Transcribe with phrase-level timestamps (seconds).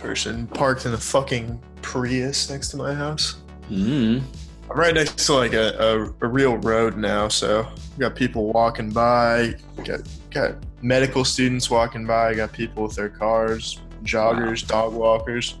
[0.00, 3.36] person parked in a fucking Prius next to my house.
[3.70, 4.22] Mm.
[4.70, 7.66] I'm right next to like a, a, a real road now, so
[7.96, 9.54] we got people walking by,
[9.84, 10.00] got
[10.30, 15.56] got medical students walking by, got people with their cars, joggers, dog walkers.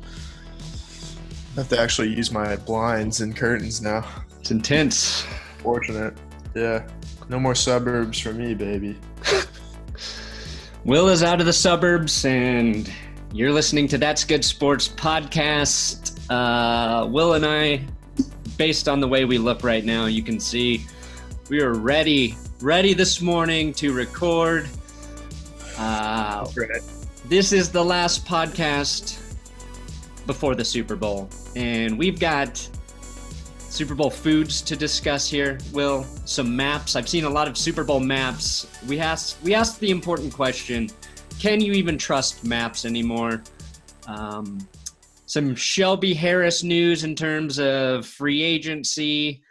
[1.52, 4.06] I have to actually use my blinds and curtains now.
[4.38, 5.26] It's intense.
[5.58, 6.16] Fortunate.
[6.54, 6.86] Yeah.
[7.28, 8.96] No more suburbs for me, baby.
[10.84, 12.90] Will is out of the suburbs, and
[13.32, 16.18] you're listening to That's Good Sports podcast.
[16.30, 17.84] Uh, Will and I,
[18.56, 20.84] based on the way we look right now, you can see
[21.48, 24.68] we are ready, ready this morning to record.
[25.78, 26.82] Uh, Right.
[27.26, 29.18] this is the last podcast
[30.26, 32.68] before the Super Bowl, and we've got
[33.58, 35.58] Super Bowl foods to discuss here.
[35.72, 36.96] Will some maps?
[36.96, 38.66] I've seen a lot of Super Bowl maps.
[38.86, 40.90] We asked we asked the important question:
[41.40, 43.42] Can you even trust maps anymore?
[44.06, 44.58] Um,
[45.24, 49.42] some Shelby Harris news in terms of free agency.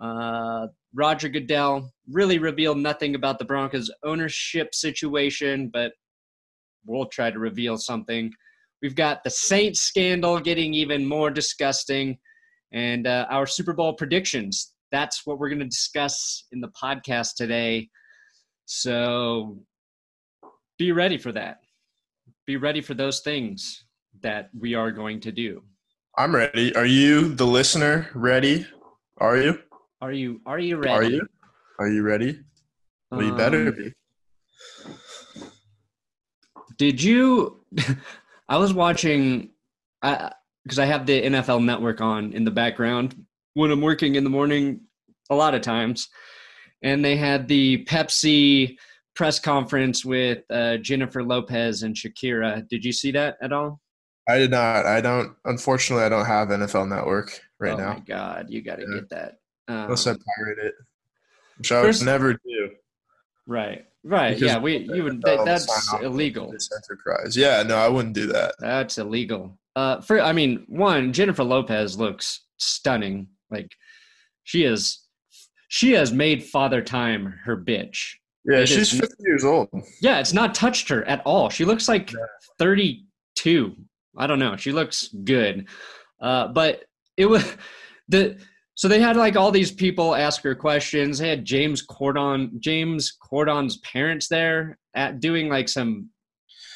[0.00, 5.94] Uh, Roger Goodell really revealed nothing about the Broncos ownership situation, but
[6.86, 8.30] we'll try to reveal something.
[8.80, 12.18] We've got the Saints scandal getting even more disgusting,
[12.72, 14.74] and uh, our Super Bowl predictions.
[14.92, 17.88] That's what we're going to discuss in the podcast today.
[18.66, 19.64] So
[20.82, 21.60] be ready for that.
[22.44, 23.84] Be ready for those things
[24.20, 25.62] that we are going to do.
[26.18, 26.74] I'm ready.
[26.74, 28.66] Are you, the listener, ready?
[29.18, 29.60] Are you?
[30.00, 30.90] Are you are you ready?
[30.90, 31.26] Are you?
[31.78, 32.40] Are you ready?
[33.12, 33.92] Well, you better Um, be.
[36.78, 37.64] Did you?
[38.48, 39.50] I was watching,
[40.02, 44.30] because I have the NFL Network on in the background when I'm working in the
[44.30, 44.80] morning.
[45.30, 46.08] A lot of times,
[46.82, 48.76] and they had the Pepsi
[49.14, 52.66] press conference with uh, Jennifer Lopez and Shakira.
[52.68, 53.80] Did you see that at all?
[54.28, 54.86] I did not.
[54.86, 55.34] I don't.
[55.44, 57.90] Unfortunately, I don't have NFL Network right oh now.
[57.90, 58.94] Oh my God, you got to Yeah.
[59.00, 59.38] get that.
[59.68, 60.74] Um, Unless I pirate it,
[61.58, 62.70] which I would never do.
[63.46, 64.34] right, right.
[64.34, 65.22] because Yeah, we you would.
[65.22, 66.52] That, that's illegal.
[66.52, 67.36] Enterprise.
[67.36, 68.54] Yeah, no, I wouldn't do that.
[68.60, 69.58] That's illegal.
[69.74, 73.28] Uh, for I mean, one Jennifer Lopez looks stunning.
[73.50, 73.72] Like
[74.44, 75.00] she is,
[75.68, 78.14] she has made Father Time her bitch.
[78.44, 79.68] Yeah, It she's is- 50 years old.
[80.00, 81.48] Yeah, it's not touched her at all.
[81.48, 82.18] She looks like Yeah.
[82.58, 83.76] thirty-two.
[84.16, 84.56] I don't know.
[84.56, 85.68] She looks good,
[86.20, 86.84] uh, but
[87.16, 87.44] it was
[88.08, 88.36] the.
[88.74, 91.18] So they had like all these people ask her questions.
[91.18, 96.08] They had James Corden, James Corden's parents there at doing like some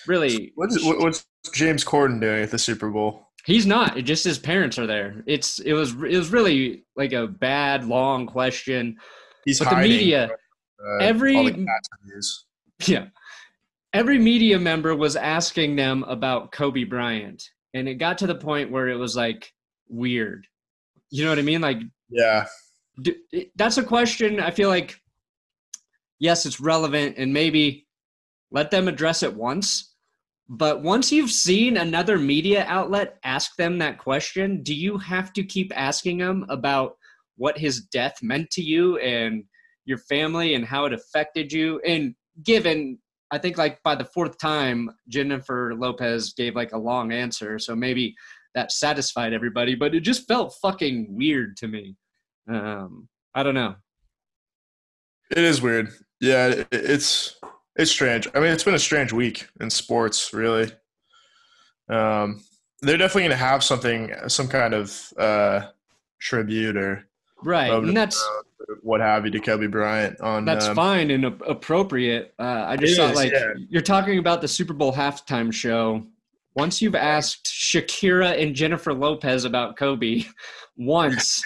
[0.07, 1.25] really What's what's
[1.55, 3.27] James Corden doing at the Super Bowl?
[3.45, 3.97] He's not.
[3.97, 5.23] It just his parents are there.
[5.27, 8.97] It's it was it was really like a bad long question.
[9.45, 10.37] He's But the hiding media- from,
[10.85, 12.45] uh, every- all the cats reviews.
[12.87, 13.07] Yeah.
[13.93, 17.43] Every media member was asking them about Kobe Bryant.
[17.73, 19.53] And it got to the point where it was like
[19.89, 20.47] weird.
[21.11, 21.61] You know what I mean?
[21.61, 21.79] Like
[22.11, 22.47] Yeah,
[23.01, 25.01] d- it- that's a question I feel like
[26.19, 27.87] yes, it's relevant and maybe
[28.51, 29.95] let them address it once.
[30.49, 35.43] But once you've seen another media outlet ask them that question, do you have to
[35.43, 36.97] keep asking them about
[37.37, 39.45] what his death meant to you and
[39.87, 41.81] your family and how it affected you?
[41.87, 42.99] And given,
[43.31, 47.59] I think like by the fourth time, Jennifer Lopez gave like a long answer.
[47.59, 48.15] So maybe
[48.55, 51.97] that satisfied everybody, but it just felt fucking weird to me.
[52.49, 53.75] Um, I don't know.
[55.31, 55.91] it is weird.
[56.21, 57.39] Yeah, it, it's
[57.77, 58.29] it's strange.
[58.35, 60.73] I mean, it's been a strange week in sports, really.
[61.89, 62.43] Um,
[62.81, 65.67] they're definitely going to have something, some kind of uh,
[66.19, 67.07] tribute or
[67.43, 68.23] Right, and that's
[68.83, 70.45] what have you to Kobe Bryant on.
[70.45, 72.35] that's um, fine and ap- appropriate.
[72.39, 73.53] Uh, I just thought is, like yeah.
[73.69, 76.05] you're talking about the Super Bowl halftime show.
[76.55, 80.25] Once you've asked Shakira and Jennifer Lopez about Kobe
[80.77, 81.43] once,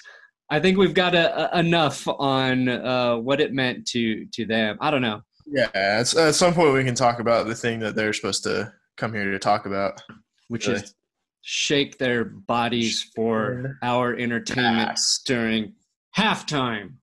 [0.50, 4.78] I think we've got a, a, enough on uh, what it meant to to them.
[4.80, 5.22] I don't know.
[5.46, 8.72] Yeah, at, at some point we can talk about the thing that they're supposed to
[8.96, 10.00] come here to talk about.
[10.48, 10.80] which Really?
[10.80, 10.94] is
[11.42, 15.74] shake their bodies for our entertainment during
[16.16, 16.94] halftime.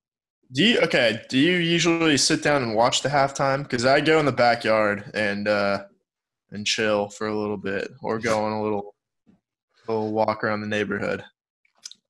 [0.52, 1.20] Do you okay?
[1.28, 3.62] Do you usually sit down and watch the halftime?
[3.62, 5.84] Because I go in the backyard and uh,
[6.50, 8.94] and chill for a little bit, or go on a little
[9.86, 11.22] little walk around the neighborhood.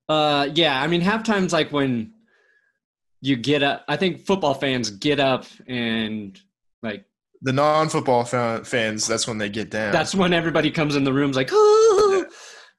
[0.09, 2.13] Uh, yeah, I mean halftime's like when
[3.21, 3.85] you get up.
[3.89, 6.41] I think football fans get up and
[6.83, 7.05] like
[7.43, 9.93] The non-football fa- fans, that's when they get down.
[9.93, 12.25] that's when everybody comes in the rooms like, oh.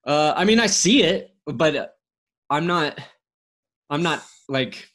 [0.06, 1.98] Uh, I mean I see it, but
[2.50, 2.98] I'm not.
[3.90, 4.88] I'm not like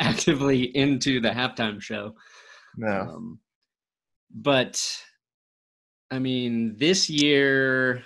[0.00, 2.14] actively into the halftime show.
[2.76, 2.88] no.
[3.00, 3.38] Um,
[4.34, 4.80] but
[6.10, 8.02] I mean, this year,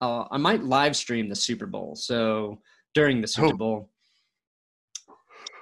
[0.00, 1.94] uh, I might live stream the Super Bowl.
[1.96, 2.60] So
[2.94, 3.56] during the Super Oh.
[3.56, 3.90] Bowl.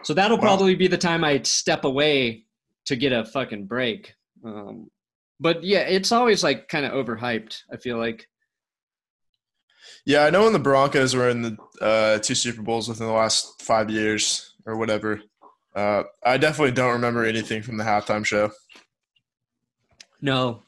[0.05, 0.43] So that'll Wow.
[0.43, 2.45] probably be the time I step away
[2.87, 4.15] to get a fucking break.
[4.45, 4.91] Um,
[5.41, 7.63] but yeah, it's always like kind of overhyped.
[7.73, 8.29] I feel like.
[10.07, 13.13] Yeah, I know when the Broncos were in the uh, two Super Bowls within the
[13.13, 15.21] last five years or whatever.
[15.75, 18.51] Uh, I definitely don't remember anything from the halftime show.
[20.21, 20.63] No,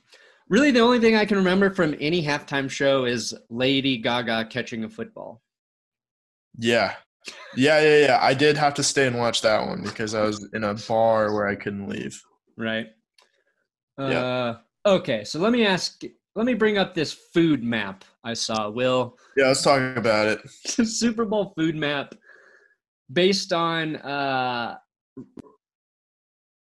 [0.49, 4.85] really, the only thing I can remember from any halftime show is Lady Gaga catching
[4.85, 5.43] a football.
[6.59, 6.95] Yeah.
[7.57, 8.19] Yeah, yeah, yeah.
[8.21, 11.33] I did have to stay and watch that one because I was in a bar
[11.35, 12.21] where I couldn't leave.
[12.57, 12.89] Right.
[13.99, 14.05] Yeah.
[14.07, 16.03] Uh, okay, so let me ask.
[16.35, 18.69] Let me bring up this food map I saw.
[18.69, 20.41] Will Yeah, let's talk about it.
[20.87, 22.15] Super Bowl food map
[23.13, 24.77] based on uh,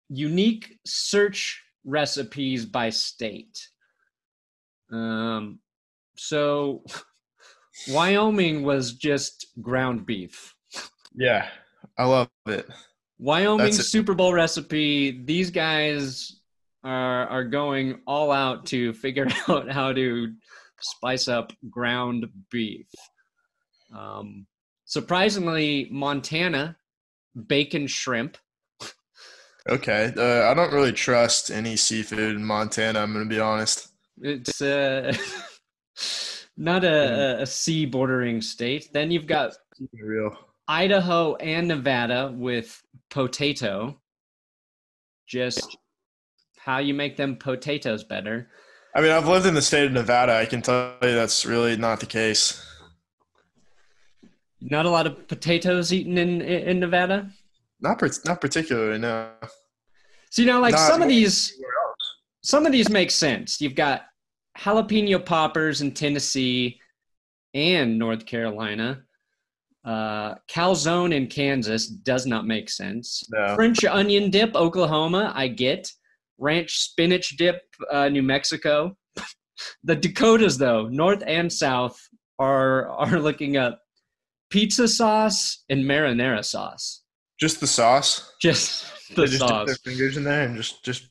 [0.09, 3.69] unique search recipes by state.
[4.91, 5.61] Um,
[6.17, 6.85] so
[7.89, 10.55] Wyoming was just ground beef.
[11.15, 11.49] Yeah,
[11.99, 12.67] I love it.
[13.19, 13.75] Wyoming it.
[13.75, 15.23] Super Bowl recipe.
[15.25, 16.41] These guys
[16.83, 20.33] are are going all out to figure out how to
[20.81, 22.87] spice up ground beef.
[23.97, 24.47] Um,
[24.95, 26.77] surprisingly, Montana
[27.49, 28.39] bacon shrimp.
[29.69, 30.13] Okay.
[30.17, 33.89] Uh, I don't really trust any seafood in Montana, I'm going to be honest.
[34.23, 35.13] It's uh,
[36.57, 38.91] not a, a sea bordering state.
[38.93, 39.55] Then you've got
[39.93, 40.39] real.
[40.69, 42.81] Idaho and Nevada with
[43.11, 44.01] potato.
[45.27, 45.77] Just
[46.57, 48.49] how you make them potatoes better.
[48.95, 50.35] I mean, I've lived in the state of Nevada.
[50.37, 52.65] I can tell you that's really not the case.
[54.67, 57.31] Not a lot of potatoes eaten in in Nevada.
[57.81, 59.31] Not not particularly, no.
[60.31, 61.53] So you know, like Not- some of these,
[62.43, 63.61] some of these make sense.
[63.61, 64.03] You've got
[64.59, 66.81] jalapeno poppers in Tennessee
[67.53, 69.03] and North Carolina.
[69.85, 73.23] Uh, calzone in Kansas does not make sense.
[73.31, 73.55] No.
[73.55, 75.93] French onion dip, Oklahoma, I get.
[76.39, 77.61] Ranch spinach dip,
[77.93, 78.97] uh, New Mexico.
[79.85, 82.01] the Dakotas, though, North and South,
[82.39, 83.84] are are looking up
[84.51, 87.03] pizza sauce and marinara sauce.
[87.41, 88.33] Just the sauce.
[88.41, 89.67] Just the they just dip sauce.
[89.67, 91.09] their fingers in there and just just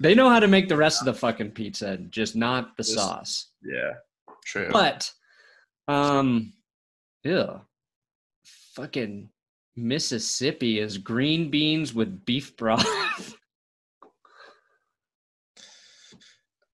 [0.00, 2.94] They know how to make the rest of the fucking pizza, just not the Just-
[2.94, 3.50] sauce.
[3.62, 3.92] yeah.
[4.44, 4.68] True.
[4.70, 5.10] But,
[5.88, 6.52] um,
[7.22, 7.60] ew,
[8.74, 9.30] fucking
[9.74, 12.86] Mississippi is green beans with beef broth.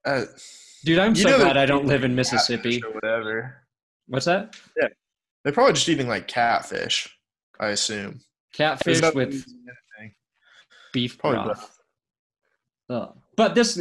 [0.05, 0.25] Uh,
[0.85, 2.83] Dude, I'm so know glad I don't live in Mississippi.
[2.83, 3.67] or whatever.
[4.07, 4.57] What's that?
[5.43, 7.17] They're probably just eating like catfish.
[7.59, 8.21] I assume.
[8.53, 9.45] Catfish There's with
[10.93, 11.79] beef Probably broth.
[12.91, 13.17] Ugh.
[13.37, 13.81] But this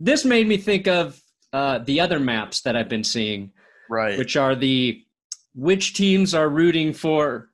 [0.00, 1.20] this made me think of
[1.52, 3.52] uh, the other maps that I've been seeing.
[3.88, 4.18] right.
[4.18, 5.02] which are the
[5.54, 7.48] which teams are rooting for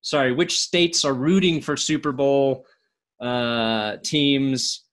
[0.00, 2.64] sorry which states are rooting for super bowl
[3.20, 4.84] uh teams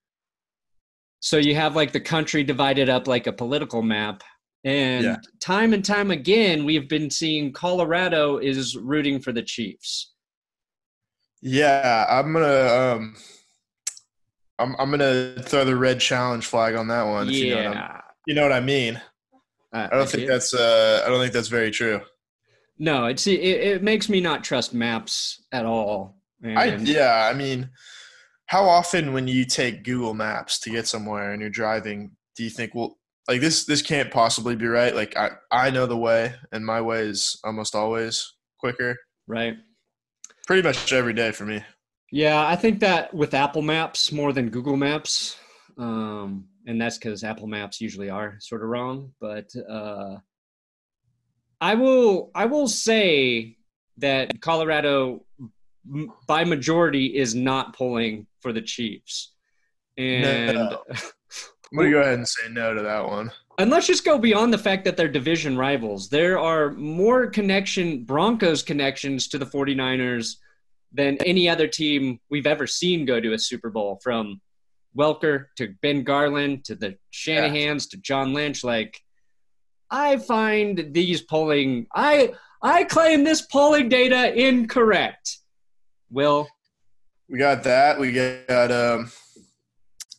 [1.22, 4.22] so you have like the country divided up like a political map
[4.66, 5.16] and Yeah.
[5.40, 10.14] time and time again we've been seeing colorado is rooting for the chiefs
[11.42, 13.16] Yeah, I'm gonna um,
[14.60, 17.30] I'm I'm gonna throw the red challenge flag on that one.
[17.30, 19.00] If you know yeah you know what I mean.
[19.72, 20.32] I, I don't think do.
[20.34, 22.02] that's uh, I don't think that's very true.
[22.80, 27.70] no it's it, it makes me not trust maps at all I yeah, I mean,
[28.48, 32.50] how often when you take Google Maps to get somewhere and you're driving, do you
[32.50, 34.96] think, well, like this this can't possibly be right?
[34.96, 38.98] Like I I know the way, and my way is almost always quicker.
[39.28, 39.56] right
[40.48, 41.64] Pretty much every day for me.
[42.12, 45.38] Yeah, I think that with Apple Maps more than Google Maps,
[45.78, 49.12] um, and that's because Apple Maps usually are sort of wrong.
[49.20, 50.18] But uh,
[51.60, 53.58] I will, I will say
[53.98, 55.26] that Colorado,
[56.28, 59.34] by majority, is not pulling for the Chiefs,
[59.98, 60.84] and No.
[61.72, 63.32] I'm gonna go ahead and say no to that one.
[63.58, 66.10] and let's just go beyond the fact that they're division rivals.
[66.10, 70.36] There are more connection Broncos connections to the 49ers
[70.94, 74.42] than any other team we've ever seen go to a Super Bowl from
[74.98, 79.02] Welker to Ben Garland to the Shanahans to John Lynch like
[79.92, 85.38] I find these polling I I claim this polling data incorrect.
[86.10, 86.48] Will
[87.30, 88.00] We got that.
[88.00, 89.12] We got um,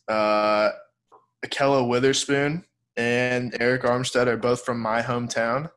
[0.07, 0.69] uh,
[1.49, 2.63] Ahkello Witherspoon
[2.95, 5.69] and Arik Armstead are both from my hometown,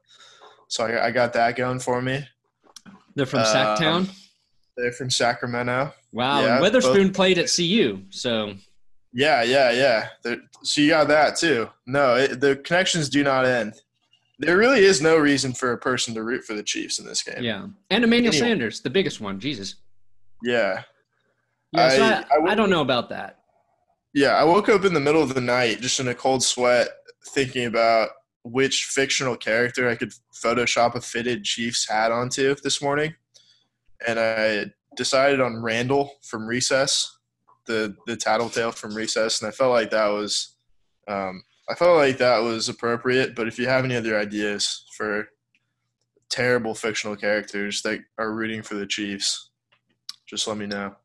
[0.69, 2.27] so I, I got that going for me.
[3.15, 3.95] they're from Sacktown?
[3.97, 4.11] Um,
[4.77, 5.93] they're from Sacramento.
[6.13, 8.55] Wow, yeah, and Witherspoon both- played at CU, so
[9.13, 10.09] Yeah, yeah, yeah.
[10.23, 11.69] They're, so you got that too.
[11.87, 13.75] No, it, the connections do not end.
[14.39, 17.23] There really is no reason for a person to root for the Chiefs in this
[17.23, 17.43] game.
[17.43, 18.49] Yeah, and Emmanuel Anyway.
[18.49, 19.39] Sanders, the biggest one.
[19.39, 19.75] Jesus.
[20.43, 20.83] Yeah.
[21.73, 23.40] Yeah, so I- I, I I, don't know about that.
[24.13, 26.89] Yeah, I woke up in the middle of the night just in a cold sweat
[27.29, 28.11] thinking about
[28.43, 33.15] which fictional character I could Photoshop a fitted Chiefs hat onto this morning.
[34.07, 37.19] And I decided on Randall from Recess,
[37.67, 40.57] the the tattletale from Recess, and I felt like that was
[41.07, 45.29] um, I felt like that was appropriate, but if you have any other ideas for
[46.31, 49.51] terrible fictional characters that are rooting for the Chiefs,
[50.27, 50.97] just let me know.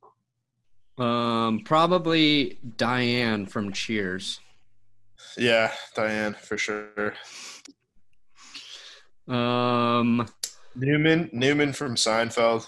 [0.98, 4.40] Um, probably Diane from Cheers.
[5.38, 7.14] Yeah, Diane, for sure.
[9.28, 10.28] Um,
[10.76, 12.68] Newman, Newman from Seinfeld.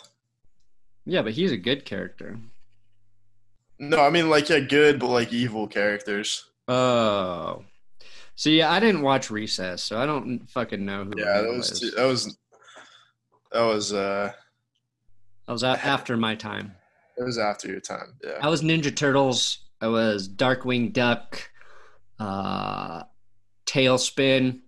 [1.06, 2.38] yeah, but he's a good character.
[3.80, 6.46] No, I mean like yeah, good but like evil characters.
[6.68, 7.64] Oh,
[8.36, 11.14] see, yeah, I didn't watch Recess, so I don't fucking know who.
[11.16, 12.38] Yeah, that was too, that was
[13.52, 14.34] that was uh
[15.46, 16.74] that was after my time.
[17.18, 18.14] That was after your time.
[18.24, 18.38] Yeah.
[18.42, 19.60] I was Ninja Turtles.
[19.82, 21.50] I was Darkwing Duck,
[22.20, 23.04] uh,
[23.66, 24.62] TaleSpin,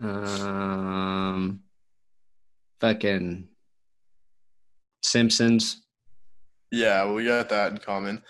[0.00, 1.60] um,
[2.80, 3.48] fucking
[5.02, 5.82] Simpsons.
[6.70, 8.22] Yeah, well, we got that in common.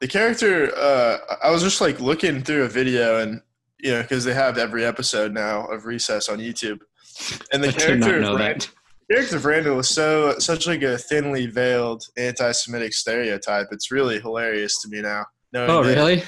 [0.00, 3.42] The character, uh, I was just like looking through a video, and
[3.78, 6.80] you know, because they have every episode now of Recess on YouTube,
[7.52, 8.70] and the I did not character, know of Rand- that.
[9.10, 13.66] Of Randall is so such like a thinly veiled anti-Semitic stereotype.
[13.72, 15.26] It's really hilarious to me now.
[15.54, 16.22] Oh, really?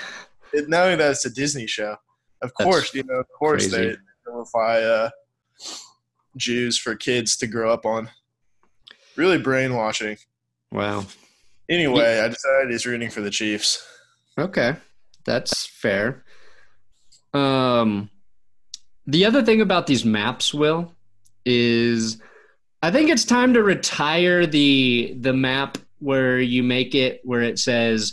[0.52, 1.96] it, knowing that it's a Disney show,
[2.42, 3.90] of That's course, you know, of course crazy.
[3.90, 3.96] they
[4.26, 5.10] vilify uh,
[6.36, 8.10] Jews for kids to grow up on.
[9.16, 10.16] Really brainwashing.
[10.72, 11.04] Wow.
[11.68, 13.86] Anyway, I decided he's rooting for the Chiefs.
[14.38, 14.74] Okay,
[15.24, 16.24] that's fair.
[17.32, 18.10] Um,
[19.06, 20.92] the other thing about these maps, Will,
[21.44, 22.20] is
[22.82, 27.58] I think it's time to retire the the map where you make it where it
[27.60, 28.12] says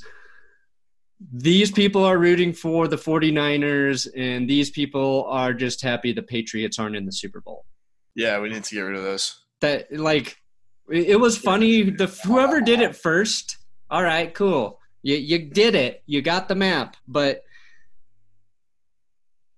[1.34, 6.80] these people are rooting for the 49ers and these people are just happy the Patriots
[6.80, 7.66] aren't in the Super Bowl.
[8.16, 9.44] Yeah, we need to get rid of this.
[9.62, 10.38] That like
[10.90, 13.58] it it was funny the whoever did it first.
[13.90, 14.80] All right, cool.
[15.02, 16.04] You you did it.
[16.06, 17.42] You got the map, but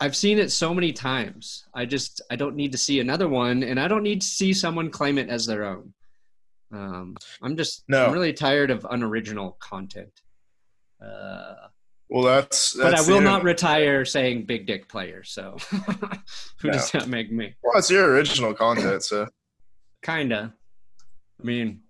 [0.02, 1.66] I've seen it so many times.
[1.76, 4.52] I just I don't need to see another one, and I don't need to see
[4.52, 5.94] someone claim it as their own.
[6.74, 8.08] Um, I'm just No.
[8.08, 10.10] I'm really tired of unoriginal content.
[11.00, 11.54] Uh,
[12.10, 15.24] Well, that's, but I will not retire saying big dick player.
[15.24, 15.58] So
[16.60, 17.54] who does that make me?
[17.64, 19.28] Well, it's your original content, so
[20.02, 20.52] Kinda.
[21.40, 21.82] I mean,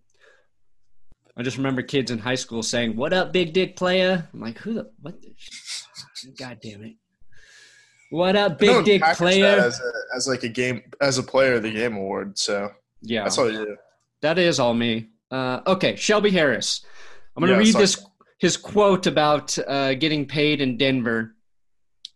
[1.37, 4.57] I just remember kids in high school saying, "What up, big dick player?" I'm like,
[4.59, 5.21] "Who the what?
[5.21, 5.33] The,
[6.37, 6.95] God damn it!
[8.11, 11.23] What up, No big one dick player?" as, a, as like a game as a
[11.23, 12.37] player of the game award.
[12.37, 12.69] So
[13.01, 13.77] Yeah, that's all you do.
[14.21, 15.07] that is all me.
[15.31, 16.85] Uh, okay, Shelby Harris.
[17.35, 18.05] I'm gonna Yeah, read this
[18.39, 21.35] his quote about uh, getting paid in Denver,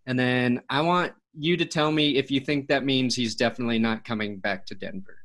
[0.06, 3.80] and then I want you to tell me if you think that means he's definitely
[3.80, 5.18] not coming back to Denver.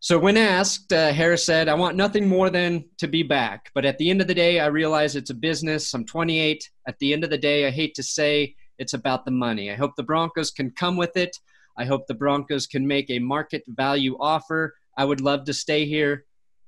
[0.00, 3.70] So, when asked, uh, Harris said, I want nothing more than to be back.
[3.74, 5.92] But at the end of the day, I realize it's a business.
[5.94, 6.70] I'm 28.
[6.86, 9.70] At the end of the day, I hate to say it's about the money.
[9.70, 11.38] I hope the Broncos can come with it.
[11.76, 14.74] I hope the Broncos can make a market value offer.
[14.96, 16.24] I would love to stay here.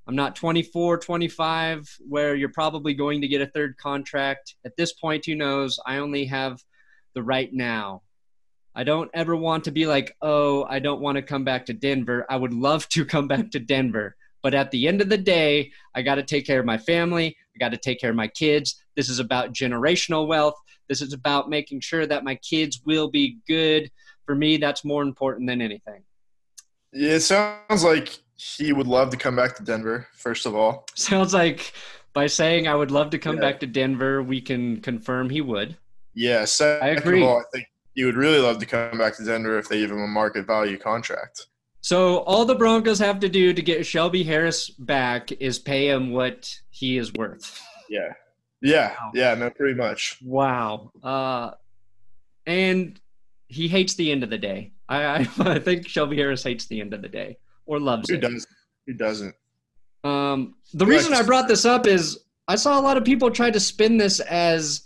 [0.06, 4.54] I'm not 24, 25, where you're probably going to get a third contract.
[4.64, 5.78] At this point, who knows?
[5.84, 6.62] I only have
[7.14, 8.02] the right now.
[8.74, 11.72] I don't ever want to be like, oh, I don't want to come back to
[11.72, 12.24] Denver.
[12.30, 14.16] I would love to come back to Denver.
[14.42, 17.36] But at the end of the day, I got to take care of my family.
[17.54, 18.82] I got to take care of my kids.
[18.96, 20.54] This is about generational wealth.
[20.88, 23.90] This is about making sure that my kids will be good.
[24.26, 26.02] For me, that's more important than anything.
[26.92, 30.06] Yeah, it sounds like he would love to come back to Denver.
[30.14, 31.72] First of all, Sounds like
[32.12, 33.40] by saying I would love to come Yeah.
[33.42, 35.76] back to Denver, we can confirm he would.
[36.14, 36.44] yeah.
[36.44, 37.22] Second agree.
[37.22, 39.80] of all, I think he would really love to come back to Denver if they
[39.80, 41.46] give him a market value contract.
[41.80, 46.10] So all the Broncos have to do to get Shelby Harris back is pay him
[46.12, 47.60] what he is worth.
[47.88, 48.12] Yeah,
[48.62, 49.10] yeah, Wow.
[49.14, 49.34] yeah.
[49.34, 50.18] No, pretty much.
[50.22, 50.90] Wow.
[51.02, 51.52] Uh,
[52.46, 53.00] and
[53.48, 54.72] he hates the end of the day.
[54.88, 58.16] I, I, I think Shelby Harris hates the end of the day or loves Who
[58.16, 58.20] it.
[58.20, 58.46] does?
[58.86, 59.34] Who doesn't?
[60.04, 63.50] Um, the reason I brought this up is I saw a lot of people try
[63.50, 64.82] to spin this as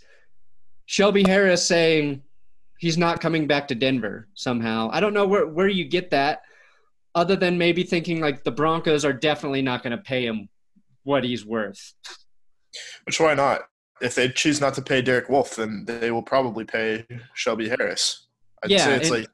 [0.85, 2.21] Shelby Harris saying
[2.79, 4.89] he's not coming back to Denver somehow.
[4.91, 6.41] I don't know where, where you get that,
[7.15, 10.49] other than maybe thinking like the Broncos are definitely not going to pay him
[11.03, 11.93] what he's worth.
[13.05, 13.61] Which why not?
[14.01, 18.27] If they choose not to pay Derek Wolfe, then they will probably pay Shelby Harris.
[18.63, 19.29] I'd Yeah, say it's and- like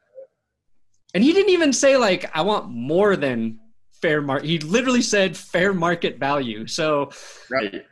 [1.15, 3.59] and he didn't even say like I want more than
[4.01, 4.45] fair market.
[4.47, 6.67] He literally said fair market value.
[6.67, 7.11] So
[7.49, 7.83] Right.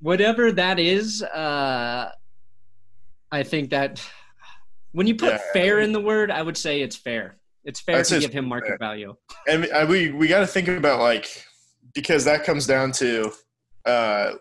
[0.00, 2.10] whatever that is, uh,
[3.30, 4.00] I think that
[4.92, 5.40] when you put Yeah.
[5.52, 7.36] fair in the word, I would say it's fair.
[7.64, 8.78] It's fair to give him market fair.
[8.78, 9.16] value.
[9.46, 11.44] and we we got to think about like
[11.94, 13.32] because that comes down to
[13.86, 14.32] uh,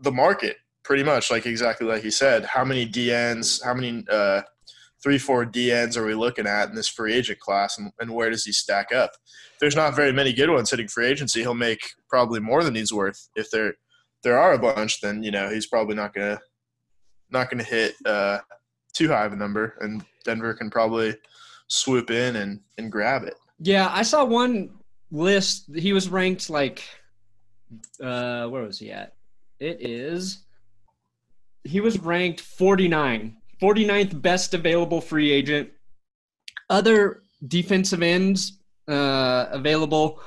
[0.00, 2.44] the market pretty much like exactly like you said.
[2.44, 4.42] How many dns how many uh,
[5.02, 8.30] three four dns are we looking at in this free agent class and, and where
[8.30, 9.12] does he stack up?
[9.60, 11.40] There's not very many good ones hitting free agency.
[11.40, 13.28] He'll make probably more than he's worth.
[13.36, 13.74] If there
[14.22, 16.38] there are a bunch then you know he's probably not gonna
[17.30, 18.38] not gonna hit uh,
[18.94, 21.14] too high of a number and denver can probably
[21.68, 23.34] swoop in and and grab it.
[23.60, 24.70] Yeah, I saw one
[25.10, 25.70] list.
[25.74, 26.84] He was ranked like,
[28.02, 29.14] uh, where was he at?
[29.60, 30.44] It is.
[31.64, 35.70] He was ranked 49, 49th best available free agent.
[36.70, 38.58] Other defensive ends
[38.88, 40.20] uh, available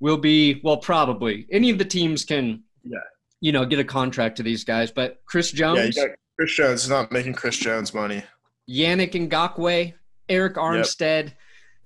[0.00, 2.62] will be well, probably any of the teams can.
[2.84, 2.98] Yeah.
[3.40, 6.54] You know, get a contract to these guys, but Chris Yeah, you Jones, got Chris
[6.54, 8.24] Jones is not making Chris Jones money.
[8.68, 9.94] Yannick Ngakoue,
[10.28, 11.32] Arik Armstead.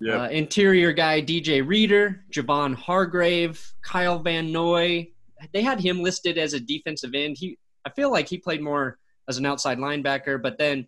[0.02, 5.08] Yeah, Uh, interior guy DJ Reader, Javon Hargrave, Kyle Van Noy.
[5.52, 7.36] They had him listed as a defensive end.
[7.38, 10.86] He, I feel like he played more as an outside linebacker, but then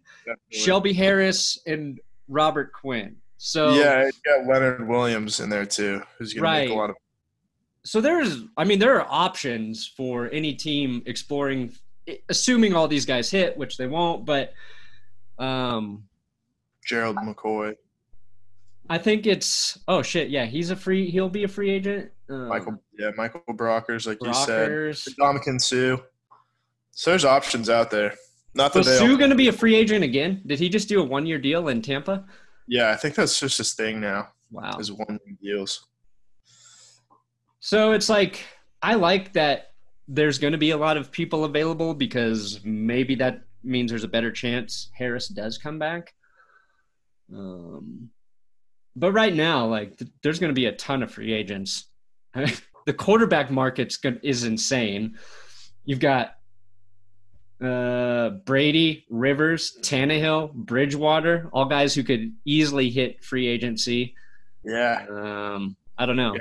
[0.51, 3.17] Shelby Harris and Robert Quinn.
[3.37, 6.97] So yeah, got Leonard Williams in there too, who's going to make a lot of.
[7.85, 11.73] so there's, I mean, there are options for any team exploring,
[12.29, 14.25] assuming all these guys hit, which they won't.
[14.25, 14.55] But
[15.39, 16.05] um,
[16.87, 17.75] Gerald McCoy,
[18.89, 21.11] I think it's oh shit, yeah, he's a free.
[21.11, 22.11] He'll be a free agent.
[22.29, 25.09] Um, Michael, yeah, Michael Brockers, like you said, Brockers.
[25.19, 26.03] Ndamukong Suh.
[26.93, 28.15] So there's options out there.
[28.55, 28.99] Not that Was.
[28.99, 30.43] Suh going to be a free agent again?
[30.47, 32.25] Did he just do a one year deal in Tampa?
[32.67, 34.29] yeah, I think that's just his thing now.
[34.51, 34.79] Wow.
[34.79, 35.87] Is one year deals.
[37.61, 38.45] So it's like,
[38.83, 39.73] I like that
[40.07, 44.09] there's going to be a lot of people available because maybe that means there's a
[44.09, 46.15] better chance Harris does come back.
[47.35, 48.11] Um,
[48.97, 51.87] but right now, like, th- there's going to be a ton of free agents.
[52.35, 55.19] the quarterback market's gon- is insane.
[55.85, 56.35] You've got
[57.63, 64.15] uh, Brady, Rivers, Tannehill, Bridgewater, all guys who could easily hit free agency.
[64.65, 66.35] Yeah, Um, I don't know.
[66.35, 66.41] Yeah.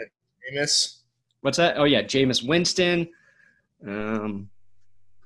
[0.60, 1.02] Amos.
[1.42, 1.78] What's that?
[1.78, 3.10] Oh yeah, Jameis Winston.
[3.86, 4.50] Um,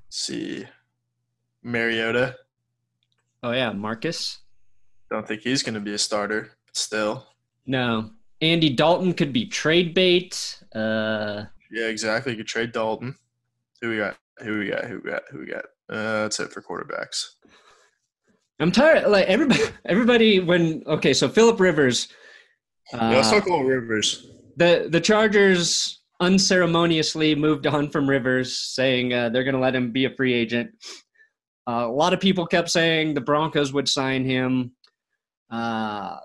[0.07, 0.65] Let's see,
[1.63, 2.35] Mariota.
[3.43, 4.39] oh yeah, Marcus.
[5.11, 6.56] Don't think he's going to be a starter.
[6.77, 7.25] Still,
[7.65, 10.61] No, Andy Dalton could be trade bait.
[10.75, 12.33] Uh, yeah, exactly.
[12.33, 13.15] You could trade Dalton.
[13.81, 14.15] Who we got?
[14.43, 14.85] Who we got?
[14.85, 15.23] Who we got?
[15.31, 15.65] Who we got?
[15.89, 17.29] Uh, that's it for quarterbacks.
[18.59, 19.07] I'm tired.
[19.09, 20.39] Like everybody, everybody.
[20.39, 22.09] When okay, so Philip Rivers.
[22.93, 24.27] Uh, yeah, let's talk about Rivers.
[24.55, 29.91] the the Chargers unceremoniously moved on from Rivers, saying uh, they're going to let him
[29.91, 30.69] be a free agent.
[31.67, 34.73] Uh, a lot of people kept saying the Broncos would sign him.
[35.49, 36.17] Uh,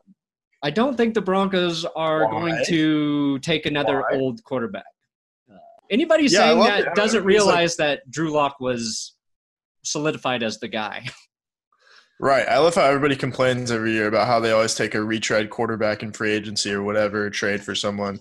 [0.63, 2.31] I don't think the Broncos are Why?
[2.31, 4.19] going to take another Why?
[4.19, 4.85] old quarterback.
[5.53, 5.57] Uh,
[5.91, 6.95] anybody Yeah, saying that it.
[6.95, 9.15] Doesn't it's like- realize that Drew Lock was
[9.85, 11.07] solidified as the guy.
[12.21, 12.47] Right.
[12.49, 16.05] I love how everybody complains every year about how they always take a retread quarterback
[16.05, 18.21] in free agency or whatever, trade for someone.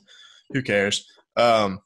[0.53, 1.05] Who cares?
[1.37, 1.81] Um,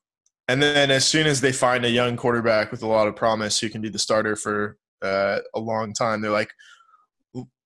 [0.48, 3.60] and then as soon as they find a young quarterback with a lot of promise
[3.60, 6.52] who can be the starter for uh, a long time, they're like,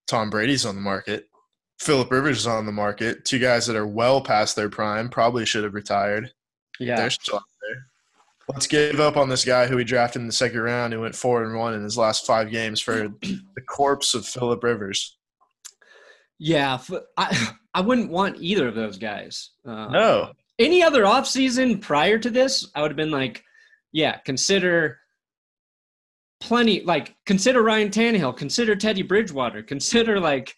[0.07, 1.28] Tom Brady's on the market.
[1.79, 3.23] Philip Rivers is on the market.
[3.25, 6.31] Two guys that are well past their prime, probably should have retired.
[6.97, 7.85] They're still out there.
[8.49, 11.15] Let's give up on this guy who we drafted in the second round who went
[11.15, 15.17] four and one in his last five games for the corpse of Philip Rivers.
[16.37, 16.79] Yeah,
[17.17, 19.51] I I wouldn't want either of those guys.
[19.65, 20.31] Uh, No.
[20.57, 23.43] any other offseason prior to this, I would have been like,
[23.91, 24.97] yeah, consider
[26.41, 30.55] plenty, like, consider Ryan Tannehill, consider Teddy Bridgewater, consider like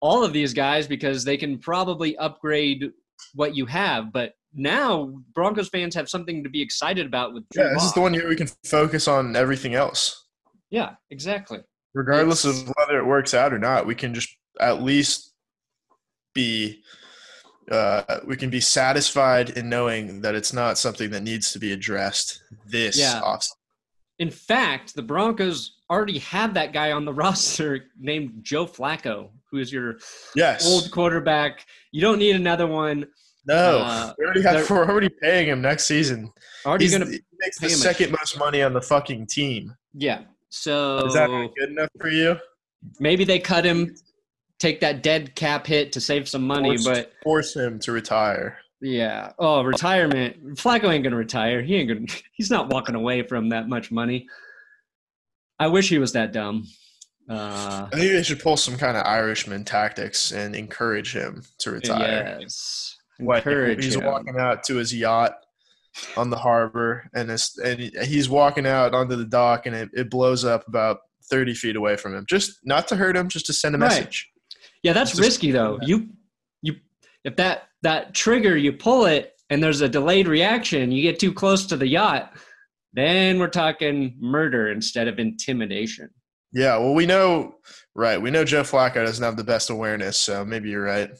[0.00, 2.90] all of these guys because they can probably upgrade
[3.34, 4.12] what you have.
[4.12, 7.92] But now Broncos fans have something to be excited about with Drew Yeah, this is
[7.92, 10.26] the one year we can focus on everything else.
[10.70, 11.60] Yeah, exactly.
[11.94, 14.28] Regardless It's- of whether it works out or not, we can just
[14.60, 15.32] at least
[16.34, 16.82] be
[17.70, 21.70] uh, we can be satisfied in knowing that it's not something that needs to be
[21.72, 23.20] addressed this Yeah.
[23.20, 23.46] off.
[24.20, 29.56] In fact, the Broncos already have that guy on the roster named Joe Flacco, who
[29.58, 29.96] is your
[30.36, 30.64] Yes.
[30.66, 31.66] old quarterback.
[31.90, 33.06] You don't need another one.
[33.46, 33.78] no.
[33.78, 36.30] uh, we already have, we're already paying him next season.
[36.66, 39.74] Already He's, gonna he makes the second most money on the fucking team.
[39.94, 40.20] yeah.
[40.52, 42.36] So Is that good enough for you?
[42.98, 43.94] maybe they cut him
[44.58, 48.58] take that dead cap hit to save some money, Force- but force him to retire.
[48.80, 49.32] Yeah.
[49.38, 50.54] Oh, retirement.
[50.56, 51.62] Flacco ain't gonna retire.
[51.62, 52.06] He ain't gonna.
[52.32, 54.26] He's not walking away from that much money.
[55.58, 56.66] I wish he was that dumb.
[57.28, 61.70] Uh, I think they should pull some kind of Irishman tactics and encourage him to
[61.72, 62.38] retire.
[62.40, 62.96] yes.
[63.20, 64.04] Like Encourage he's him.
[64.04, 65.34] walking out to his yacht
[66.16, 70.10] on the harbor, and it's, and he's walking out onto the dock, and it, it
[70.10, 72.24] blows up about thirty feet away from him.
[72.26, 73.88] Just not to hurt him, just to send a Right.
[73.90, 74.30] message.
[74.82, 75.78] Yeah, that's Just- risky though.
[75.82, 76.08] You
[76.62, 76.76] you
[77.24, 81.32] if that that trigger you pull it and there's a delayed reaction, you get too
[81.32, 82.32] close to the yacht,
[82.92, 86.10] then we're talking murder instead of intimidation.
[86.52, 87.54] Yeah, well, we know,
[87.94, 88.20] right?
[88.20, 91.10] We know Joe Flacco doesn't have the best awareness, so maybe you're right.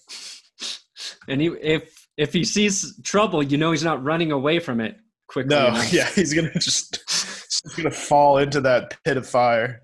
[1.28, 4.96] And he, if if he sees trouble, you know he's not running away from it
[5.28, 5.54] quickly.
[5.54, 5.92] No, enough.
[5.92, 6.98] yeah, he's gonna just
[7.62, 9.82] he's gonna fall into that pit of fire.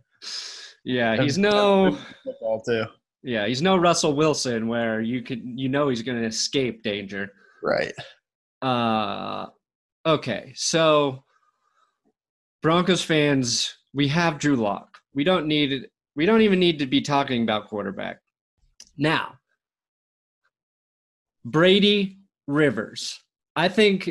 [0.84, 2.84] yeah, he's no Football too,
[3.26, 7.32] yeah, he's no Russell Wilson where you can you know he's going to escape danger.
[7.62, 7.92] right?
[8.62, 9.46] Uh,
[10.06, 11.24] okay, so
[12.62, 14.96] Broncos fans, we have Drew Lock.
[15.12, 18.20] We don't need we don't even need to be talking about quarterback.
[18.96, 19.34] Now,
[21.44, 23.20] Brady Rivers.
[23.56, 24.10] I think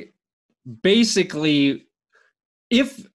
[0.83, 1.87] basically
[2.69, 3.05] if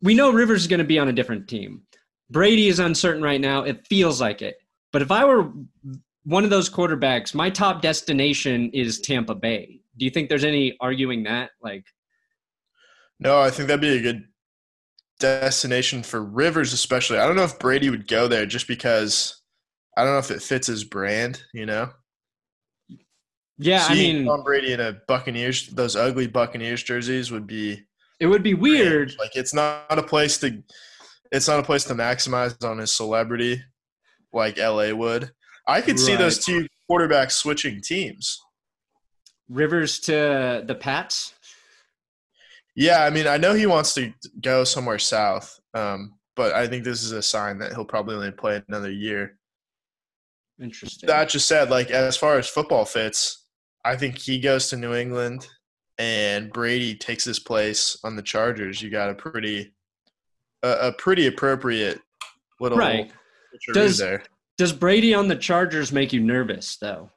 [0.00, 1.82] we know Rivers is going to be on a different team.
[2.30, 3.64] Brady is uncertain right now.
[3.64, 4.56] It feels like it.
[4.92, 5.52] But if I were
[6.24, 9.80] one of those quarterbacks, my top destination is Tampa Bay.
[9.96, 11.50] Do you think there's any arguing that?
[11.62, 11.84] Like,
[13.18, 14.24] No, I think that'd be a good
[15.18, 17.18] destination for Rivers, especially.
[17.18, 19.40] I don't know if Brady would go there just because
[19.96, 21.42] I don't know if it fits his brand.
[21.52, 21.90] You know,
[23.58, 27.82] yeah, I mean, Tom Brady in a Buccaneers, those ugly Buccaneers jerseys would be
[28.18, 29.12] it would be weird.
[29.18, 30.62] Like it's not a place to,
[31.30, 33.60] it's not a place to maximize on his celebrity,
[34.32, 35.30] like LA would.
[35.66, 38.40] I could see those two quarterbacks switching teams.
[39.48, 41.34] Rivers to the Pats.
[42.74, 46.84] Yeah, I mean, I know he wants to go somewhere south, um, but I think
[46.84, 49.38] this is a sign that he'll probably only play another year.
[50.60, 51.06] Interesting.
[51.06, 53.44] That just said, like as far as football fits,
[53.84, 55.48] I think he goes to New England,
[55.98, 58.80] and Brady takes his place on the Chargers.
[58.80, 59.72] You got a pretty,
[60.62, 62.00] a, a pretty appropriate
[62.60, 63.10] little Right.
[63.72, 64.22] Does- there.
[64.58, 67.10] Does Brady on the Chargers make you nervous though?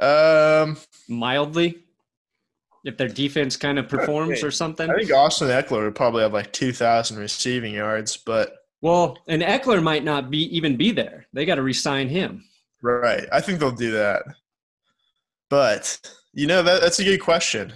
[0.00, 0.76] Um,
[1.08, 1.78] Mildly?
[2.84, 4.88] If their defense kind of performs or something?
[4.88, 9.42] I think Austin Ekeler would probably have like two thousand receiving yards, but Well, and
[9.42, 11.26] Ekeler might not be even be there.
[11.32, 12.44] They got to re-sign him.
[12.82, 14.22] right, I think they'll do that.
[15.50, 15.98] But
[16.32, 17.72] you know that that's a good question.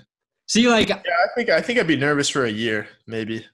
[0.46, 3.44] See, like Yeah, I think I think I'd be nervous for a year, maybe.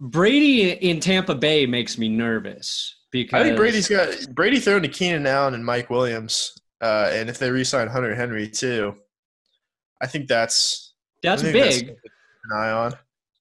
[0.00, 4.88] Brady in Tampa Bay makes me nervous because I think Brady's got Brady throwing to
[4.88, 8.96] Keenan Allen and Mike Williams, uh, and if they re-sign Hunter Henry too,
[10.00, 11.86] I think that's that's think big.
[11.88, 11.96] keep
[12.44, 12.94] an eye on.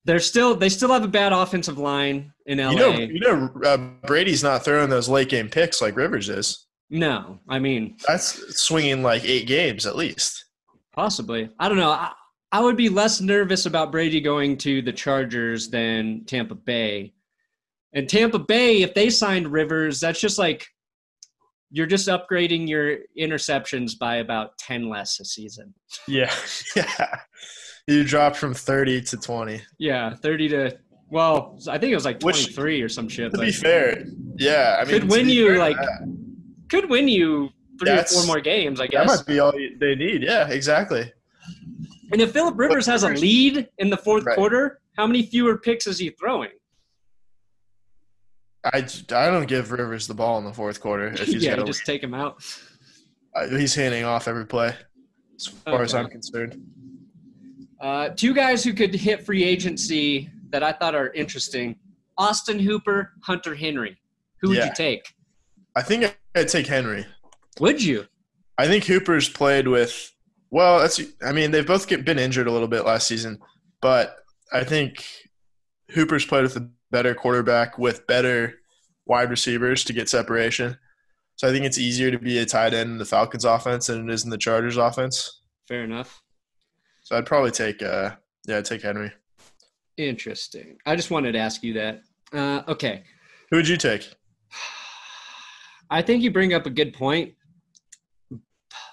[0.06, 2.72] They're still they still have a bad offensive line in LA.
[2.72, 6.66] You know, you know, uh, Brady's not throwing those late game picks like Rivers is.
[6.90, 10.46] no, I mean That's swinging like eight games at least.
[10.94, 11.50] possibly.
[11.60, 11.92] I don't know.
[11.92, 12.12] I,
[12.52, 17.14] I would be less nervous about Brady going to the Chargers than Tampa Bay.
[17.94, 20.68] And Tampa Bay, if they signed Rivers, that's just like
[21.72, 25.74] you're just upgrading your interceptions by about ten less a season.
[26.08, 26.34] Yeah,
[26.76, 27.20] yeah.
[27.88, 29.62] You dropped from thirty to twenty.
[29.78, 30.78] Yeah, thirty to
[31.12, 33.32] well, I think it was like Which- twenty three or some shit.
[33.34, 34.06] To be fair,
[34.38, 35.78] yeah, I mean, Could win you, fair like,
[36.70, 39.52] could win you three That's- or four more games, I guess that might be all
[39.80, 40.22] they need.
[40.24, 41.12] Yeah, exactly.
[42.12, 44.36] And if Philip Rivers has a lead in the fourth Right.
[44.36, 46.50] quarter, how many fewer picks is he throwing?
[48.64, 48.80] I,
[49.12, 52.04] I don't give Rivers the ball in the fourth quarter if he's yeah, just take
[52.04, 52.44] him out.
[53.34, 54.76] Uh, he's handing off every play,
[55.38, 56.62] as far as I'm concerned.
[57.80, 61.78] Uh, two guys who could hit free agency that I thought are interesting:
[62.18, 63.98] Austin Hooper, Hunter Henry.
[64.42, 64.66] Who would Yeah.
[64.66, 65.14] you take?
[65.76, 67.06] I think I'd take Henry.
[67.62, 68.08] Would you?
[68.58, 70.12] I think Hooper's played with.
[70.52, 71.00] Well, that's.
[71.24, 73.40] I mean, they've both get, been injured a little bit last season,
[73.82, 74.18] but
[74.52, 75.06] I think
[75.92, 78.56] Hooper's played with a better quarterback with better
[79.06, 80.78] wide receivers to get separation.
[81.36, 84.10] So I think it's easier to be a tight end in the Falcons' offense than
[84.10, 85.42] it is in the Chargers' offense.
[85.68, 86.22] Fair enough.
[87.04, 87.82] So I'd probably take.
[87.82, 88.12] Uh,
[88.48, 89.12] yeah, I'd take Henry.
[89.98, 90.78] Interesting.
[90.86, 92.02] I just wanted to ask you that.
[92.34, 93.04] Uh, okay.
[93.50, 94.10] Who would you take?
[95.90, 97.34] I think you bring up a good point.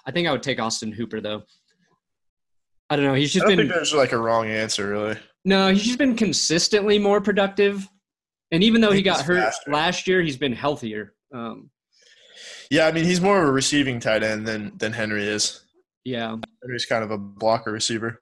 [0.06, 1.42] I think I would take Austin Hooper though.
[2.88, 3.14] I don't know.
[3.14, 5.16] He's I just don't been think there's like a wrong answer, really.
[5.44, 5.68] no.
[5.72, 7.88] He's just been consistently more productive.
[8.52, 9.72] And even though he got hurt faster.
[9.72, 11.14] last year, he's been healthier.
[11.34, 11.70] Um,
[12.70, 15.62] Yeah, I mean he's more of a receiving tight end than than Henry is.
[16.04, 16.36] yeah.
[16.62, 18.20] Henry's kind of a blocker receiver.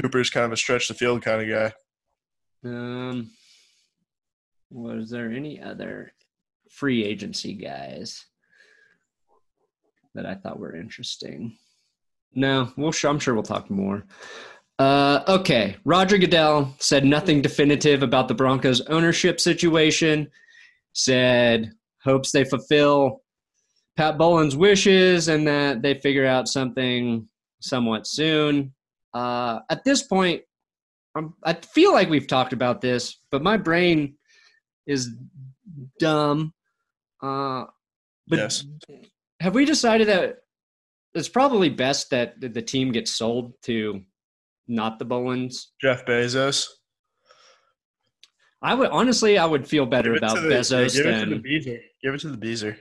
[0.00, 2.68] Hooper's kind of a stretch the field kind of guy.
[2.68, 3.30] Um,
[4.70, 6.12] was there any other
[6.70, 8.24] free agency guys
[10.16, 11.56] that I thought were interesting?
[12.34, 14.04] No, we'll, I'm sure we'll talk more.
[14.78, 20.28] Uh, okay, Roger Goodell said nothing definitive about the Broncos ownership situation.
[20.92, 23.22] Said hopes they fulfill
[23.96, 27.26] Pat Bowlen's wishes and that they figure out something
[27.60, 28.74] somewhat soon.
[29.14, 30.42] Uh, at this point,
[31.16, 34.16] I'm, I feel like we've talked about this, but my brain
[34.86, 35.10] is
[35.98, 36.52] dumb.
[37.22, 37.64] Uh,
[38.28, 38.64] but Yes.
[39.40, 40.36] Have we decided that
[41.14, 44.02] it's probably best that the team gets sold to
[44.68, 45.66] not the Bowlens?
[45.80, 46.66] Jeff Bezos.
[48.62, 51.36] I would honestly, I would feel better about the- Bezos give it to than the
[51.38, 51.78] Beezer.
[52.02, 52.78] Give it to the Beezer.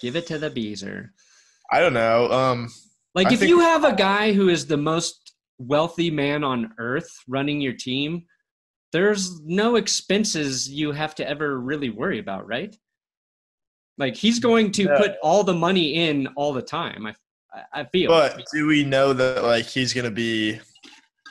[0.00, 1.12] give it to the Beezer.
[1.70, 2.30] I don't know.
[2.32, 2.68] Um,
[3.14, 6.72] Like I if think- you have a guy who is the most wealthy man on
[6.78, 8.26] earth running your team,
[8.90, 12.76] there's no expenses you have to ever really worry about, right?
[13.98, 14.96] Like he's going to Yeah.
[14.98, 17.06] put all the money in all the time.
[17.06, 17.14] I
[17.72, 18.10] I- feel.
[18.10, 20.58] but do we know that like he's going to be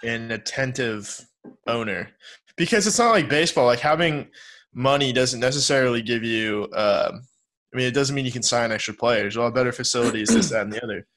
[0.04, 1.20] an attentive
[1.68, 2.10] owner?
[2.58, 3.66] Because it's not like baseball.
[3.66, 4.28] Like having
[4.74, 6.68] money doesn't necessarily give you.
[6.76, 7.24] Um,
[7.74, 9.34] I mean, it doesn't mean you can sign extra players.
[9.34, 11.08] You'll have better facilities, this, that, and the other.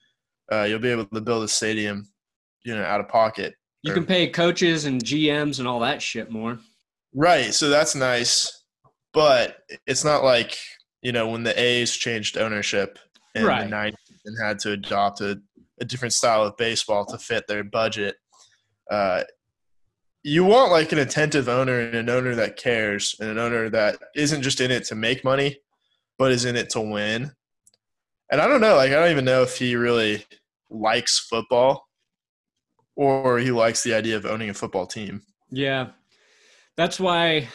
[0.50, 2.09] Uh, you'll be able to build a stadium,
[2.64, 3.54] you know, out of pocket.
[3.83, 6.59] you can pay coaches and GMs and all that shit more.
[7.12, 7.52] Right.
[7.52, 8.62] So that's nice,
[9.12, 10.57] but it's not like
[11.05, 12.99] you know when the A's changed ownership
[13.37, 13.69] in Right.
[13.69, 15.40] the '90s and had to adopt a,
[15.81, 18.17] a different style of baseball to fit their budget.
[18.90, 19.23] Uh,
[20.25, 23.99] you want like an attentive owner and an owner that cares and an owner that
[24.17, 25.59] isn't just in it to make money,
[26.19, 27.31] but is in it to win.
[28.33, 30.25] And I don't know, like I don't even know if he really
[30.71, 31.87] likes football
[32.97, 35.23] or he likes the idea of owning a football team.
[35.51, 35.88] Yeah,
[36.77, 37.49] that's why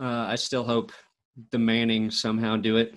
[0.00, 0.92] uh, I still hope
[1.50, 2.94] the Manning somehow do it.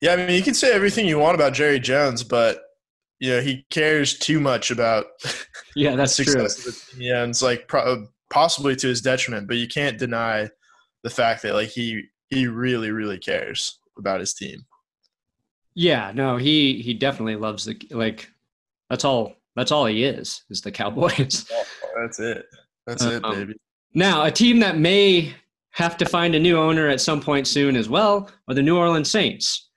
[0.00, 2.58] Yeah, I mean, you can say everything you want about Jerry Jones, but
[3.20, 5.06] you know he cares too much about
[5.76, 6.24] Yeah, that's true.
[6.24, 6.66] success.
[6.66, 7.04] Of the.
[7.04, 10.48] Yeah, and it's like pro- possibly to his detriment, but you can't deny
[11.02, 14.64] the fact that like he he really really cares about his team.
[15.74, 18.28] Yeah, no, he he definitely loves the like.
[18.90, 19.34] That's all.
[19.56, 20.42] That's all he is.
[20.50, 21.50] Is the Cowboys.
[21.96, 22.44] That's it.
[22.86, 23.54] That's it, Um, baby.
[23.94, 25.32] Now, a team that may
[25.74, 28.78] have to find a new owner at some point soon as well are the New
[28.78, 29.70] Orleans Saints.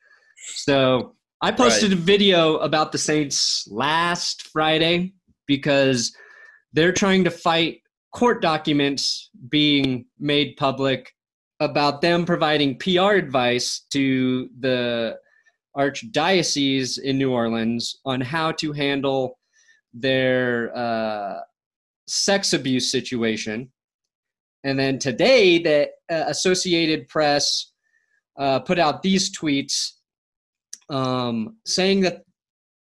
[0.56, 5.14] So I posted a video about the Saints last Friday
[5.48, 6.16] because
[6.74, 7.82] they're trying to fight
[8.14, 11.14] court documents being made public
[11.60, 15.18] about them providing PR advice to the
[15.76, 19.40] archdiocese in New Orleans on how to handle
[19.94, 21.40] their uh,
[22.08, 23.72] sex abuse situation.
[24.68, 27.72] And then today, the uh, Associated Press
[28.38, 29.94] uh, put out these tweets
[30.90, 32.24] um, saying that.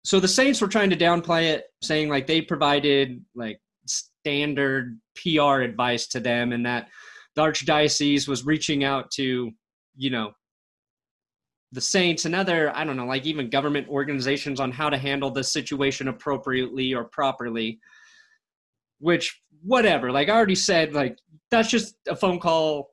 [0.03, 5.61] So the Saints were trying to downplay it, saying like they provided like standard PR
[5.61, 6.89] advice to them, and that
[7.35, 9.51] the archdiocese was reaching out to,
[9.95, 10.31] you know,
[11.71, 15.29] the Saints and other I don't know, like even government organizations on how to handle
[15.29, 17.79] the situation appropriately or properly
[18.99, 21.17] which whatever like i already said like
[21.51, 22.89] that's just a phone call.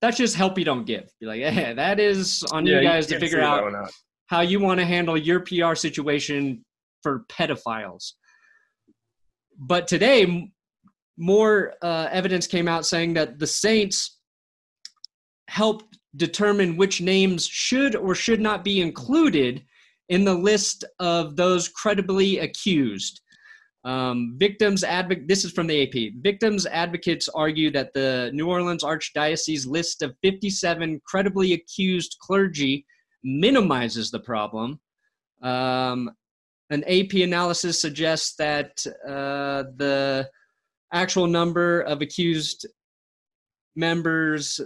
[0.00, 1.10] That's just help you don't give.
[1.20, 3.90] Be like hey that is on Yeah, you guys to figure figure out out.
[4.26, 6.64] how you want to handle your pr situation
[7.02, 8.12] for pedophiles.
[9.58, 10.50] But today
[11.18, 14.18] more uh, evidence came out saying that the saints
[15.48, 19.64] helped determine which names should or should not be included
[20.08, 23.20] in the list of those credibly accused
[23.86, 25.28] um, victims advocate.
[25.28, 26.14] This is from the AP.
[26.20, 32.84] Victims advocates argue that the New Orleans Archdiocese list of 57 credibly accused clergy
[33.22, 34.80] minimizes the problem.
[35.40, 36.10] Um,
[36.70, 40.28] an AP analysis suggests that uh, the
[40.92, 42.66] actual number of accused
[43.76, 44.60] members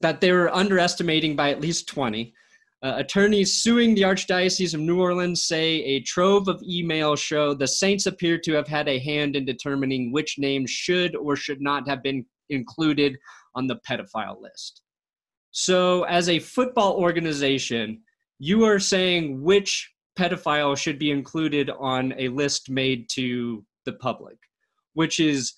[0.00, 2.34] that they were underestimating by at least 20.
[2.80, 7.66] Uh, attorneys suing the Archdiocese of New Orleans say a trove of emails show the
[7.66, 11.88] saints appear to have had a hand in determining which names should or should not
[11.88, 13.16] have been included
[13.56, 14.82] on the pedophile list.
[15.50, 18.02] So, as a football organization,
[18.38, 24.36] you are saying which pedophile should be included on a list made to the public,
[24.94, 25.54] which is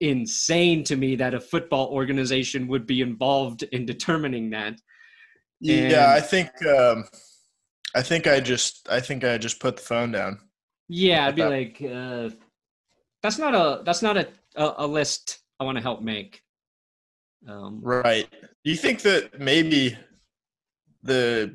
[0.00, 4.74] insane to me that a football organization would be involved in determining that.
[5.62, 7.04] Yeah, I think um,
[7.94, 10.40] I think I just I think I just put the phone down.
[10.88, 12.30] Yeah, I'd be like, uh,
[13.22, 16.42] that's not a that's not a a, a list I want to help make.
[17.48, 18.28] Um, Right.
[18.30, 19.96] Do you think that maybe
[21.02, 21.54] the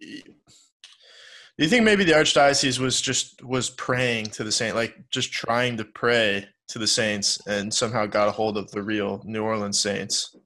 [0.00, 5.32] do you think maybe the archdiocese was just was praying to the saint like just
[5.32, 9.42] trying to pray to the saints and somehow got a hold of the real New
[9.42, 10.36] Orleans saints?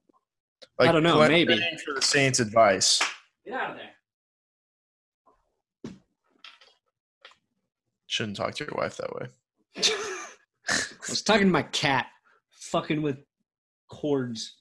[0.79, 1.61] I don't know, praying maybe.
[1.85, 3.01] for the saints' advice.
[3.45, 3.89] Get out of there.
[8.07, 9.27] Shouldn't talk to your wife that way.
[10.69, 12.07] I was talking to my cat,
[12.51, 13.17] fucking with
[13.89, 14.55] cords.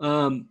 [0.00, 0.48] Um,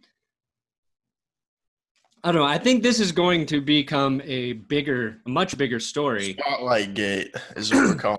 [2.24, 2.48] I don't know.
[2.48, 6.34] I think this is going to become a bigger, a much bigger story.
[6.34, 8.18] Spotlight gate is what we're calling.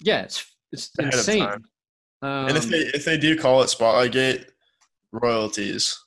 [0.00, 1.42] Yeah, it's it's Ahead insane.
[2.20, 4.46] Um, and if they if they do call it Spotlight Gate,
[5.12, 5.98] royalties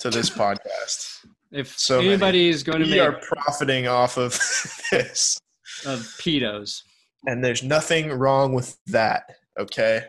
[0.00, 1.24] to this podcast.
[1.50, 2.08] if so many.
[2.10, 4.32] anybody is going to We make are profiting off of
[4.90, 5.38] this.
[5.86, 6.82] of pedos,
[7.26, 9.24] And there's nothing wrong with that.
[9.58, 10.04] Okay.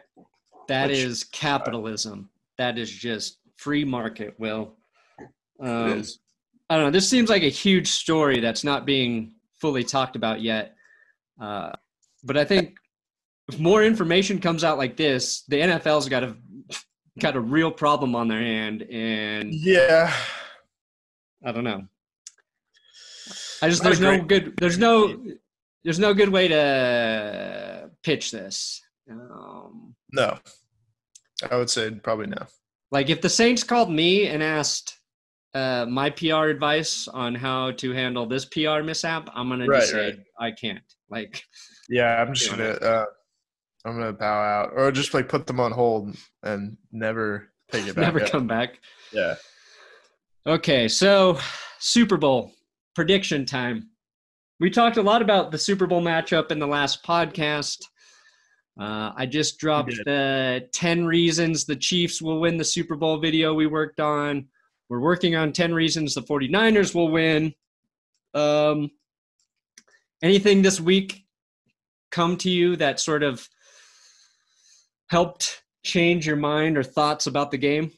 [0.67, 2.29] that Which- is capitalism.
[2.57, 4.35] That is just free market.
[4.39, 4.75] Will.
[5.59, 6.19] Um, it is.
[6.69, 6.91] I don't know.
[6.91, 10.75] This seems like a huge story that's not being fully talked about yet.
[11.41, 11.71] Uh,
[12.23, 12.75] but I think
[13.51, 16.35] if more information comes out like this, the NFL's got a
[17.19, 20.13] got a real problem on their hand, and Yeah.
[21.45, 21.87] I don't know.
[23.61, 25.17] I just there's no good there's no
[25.83, 28.81] there's no good way to pitch this.
[29.09, 30.37] Um, No.
[31.51, 32.45] I would say probably no.
[32.91, 34.97] like if the Saints called me and asked
[35.53, 39.91] uh, my PR advice on how to handle this PR mishap, I'm gonna Right, just
[39.91, 40.19] say right.
[40.39, 40.83] I can't.
[41.09, 41.43] Like
[41.89, 43.05] Yeah, I'm just gonna uh
[43.85, 44.71] I'm gonna bow out.
[44.75, 48.03] Or just like put them on hold and never pick it back.
[48.05, 48.31] never up.
[48.31, 48.79] come back.
[49.11, 49.35] Yeah.
[50.45, 51.37] Okay, so
[51.79, 52.51] Super Bowl
[52.95, 53.89] prediction time.
[54.59, 57.79] We talked a lot about the Super Bowl matchup in the last podcast.
[58.79, 63.53] Uh, I just dropped the 10 reasons the Chiefs will win the Super Bowl video
[63.53, 64.47] we worked on.
[64.89, 67.53] We're working on 10 reasons the 49ers will win.
[68.33, 68.89] Um,
[70.23, 71.23] anything this week
[72.11, 73.47] come to you that sort of
[75.13, 77.91] helped change your mind or thoughts about the game?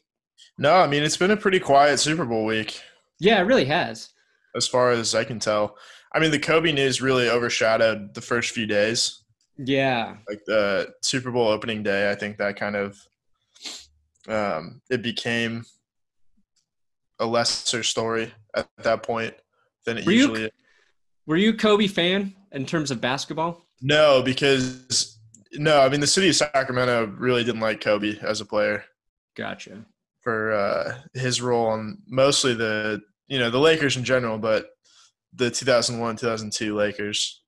[0.58, 2.80] No, I mean it's been a pretty quiet Super Bowl week.
[3.18, 4.10] Yeah, it really has.
[4.54, 5.76] as far as I can tell.
[6.14, 9.22] I mean, the Kobe news really overshadowed the first few days.
[9.58, 10.16] Yeah.
[10.28, 12.96] Like the Super Bowl opening day, I think that kind of
[14.28, 15.64] um, it became
[17.18, 19.34] a lesser story at that point
[19.86, 20.44] than it Were usually.
[20.44, 20.50] is.
[21.26, 23.62] Were you Kobe fan in terms of basketball?
[23.82, 25.15] No, because
[25.58, 28.84] no, I mean the city of Sacramento really didn't like Kobe as a player
[29.36, 29.84] Gotcha.
[30.20, 34.70] for uh, his role on mostly the you know the Lakers in general, but
[35.34, 37.42] the 2001 2002 Lakers.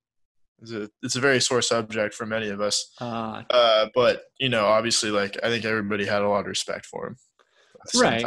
[0.61, 2.91] It's a, it's a very sore subject for many of us.
[2.99, 6.85] Uh, Uh, but you know, obviously, like I think everybody had a lot of respect
[6.85, 7.15] for him.
[7.75, 8.25] At the same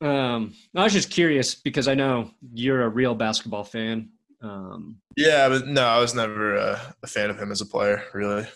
[0.00, 0.34] Right.
[0.34, 4.10] um, I was just curious because I know you're a real basketball fan.
[4.42, 8.04] Um, Yeah, but no, I was never uh, a fan of him as a player,
[8.12, 8.46] really.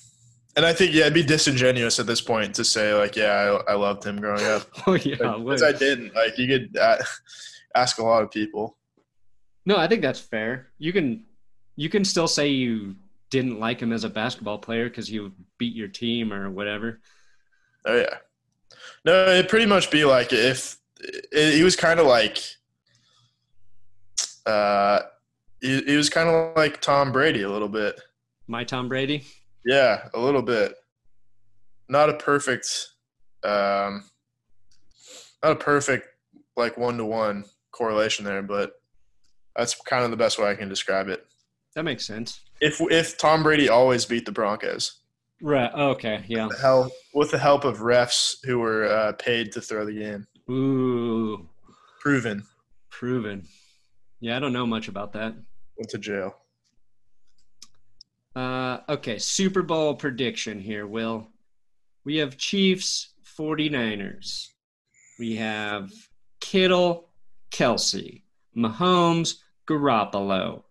[0.57, 3.73] And I think yeah, it'd be disingenuous at this point to say like, yeah, I,
[3.73, 4.66] I loved him growing up.
[4.87, 5.62] oh yeah, would.
[5.62, 6.14] I didn't.
[6.14, 6.99] Like you could uh,
[7.75, 8.77] ask a lot of people.
[9.64, 10.69] no, I think that's fair.
[10.79, 11.25] You can
[11.77, 12.97] you can still say you
[13.31, 17.01] didn't like him as a basketball player because you beat your team or whatever.
[17.87, 18.16] Oh yeah.
[19.05, 22.38] No, it'd pretty much be like if it, he was kind of like,
[24.45, 25.01] uh,
[25.61, 28.01] he, he was kind of like Tom Brady a little bit.
[28.46, 29.25] My Tom Brady.
[29.64, 30.75] Yeah, a little bit.
[31.88, 32.66] Not a perfect,
[33.44, 34.05] um,
[35.42, 36.07] not a perfect
[36.57, 38.72] like one to one correlation there, but
[39.57, 41.26] that's kind of the best way I can describe it.
[41.74, 42.41] That makes sense.
[42.61, 45.01] If if Tom Brady always beat the Broncos,
[45.43, 45.72] Right.
[45.72, 46.24] Okay.
[46.28, 46.49] Yeah.
[46.51, 50.26] the hell with the help of refs who were uh, paid to throw the game,
[50.51, 51.49] Ooh,
[52.01, 52.45] proven
[52.91, 53.47] proven.
[54.20, 55.34] Yeah, I don't know much about that.
[55.81, 56.37] Went to jail.
[58.37, 61.28] Uh, okay, Super Bowl prediction here, Will.
[62.05, 64.49] We have Chiefs 49ers.
[65.18, 65.91] We have
[66.41, 67.09] Kittle,
[67.51, 68.24] Kelsey,
[68.57, 70.64] Mahomes, Garoppolo.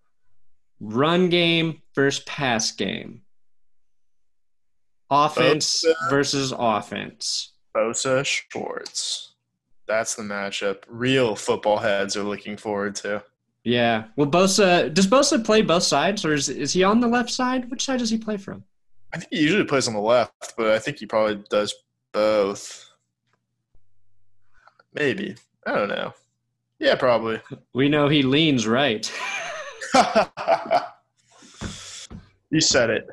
[0.80, 3.24] Run game versus pass game.
[5.10, 6.10] Offense Bosa.
[6.10, 7.54] versus offense.
[7.76, 9.34] Bosa Schwartz.
[9.88, 10.84] That's the matchup.
[10.88, 13.24] Real football heads are looking forward to.
[13.70, 14.06] Yeah.
[14.16, 17.70] Well, Bosa does Bosa play both sides, or is is he on the left side?
[17.70, 18.64] Which side does he play from?
[19.14, 21.72] I think he usually plays on the left, but I think he probably does
[22.12, 22.90] both.
[24.96, 25.36] Maybe.
[25.68, 26.14] I don't know.
[26.80, 27.42] Yeah, probably.
[27.74, 29.12] We know he leans right.
[32.50, 33.08] you said it.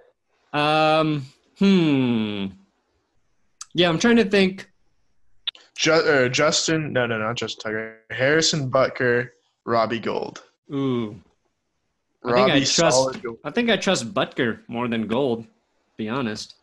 [0.54, 1.26] Um,
[1.58, 2.46] hmm.
[3.74, 4.70] Yeah, I'm trying to think.
[5.76, 7.98] Ju- uh, Justin, no, no, not Justin Tucker.
[8.10, 9.28] Harrison Butker,
[9.66, 10.42] Robbie Gould.
[10.72, 11.14] Ooh,
[12.24, 13.22] I Robbie, think I trust.
[13.22, 13.38] Gould.
[13.44, 15.44] I think I trust Butker more than Gould.
[15.44, 15.48] to
[15.96, 16.54] Be honest.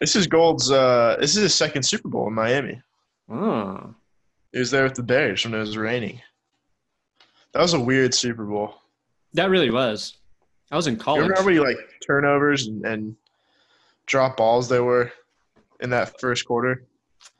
[0.00, 0.70] This is Gould's.
[0.70, 2.80] Uh, this is his second Super Bowl in Miami.
[3.30, 3.94] Oh,
[4.52, 6.20] He was there with the Bears when it was raining.
[7.52, 8.74] That was a weird Super Bowl.
[9.32, 10.18] that really was.
[10.70, 11.20] I was in You college.
[11.22, 13.16] remember how many like turnovers and, and
[14.06, 15.10] drop balls there were
[15.80, 16.84] in that first quarter?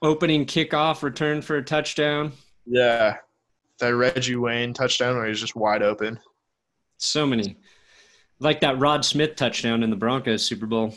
[0.03, 2.33] Opening kickoff, return for a touchdown.
[2.67, 3.17] Yeah,
[3.79, 6.19] that Reggie Wayne touchdown where he was just wide open.
[6.99, 7.57] So many.
[8.39, 10.95] Like that Rod Smith touchdown in the Broncos Super Bowl.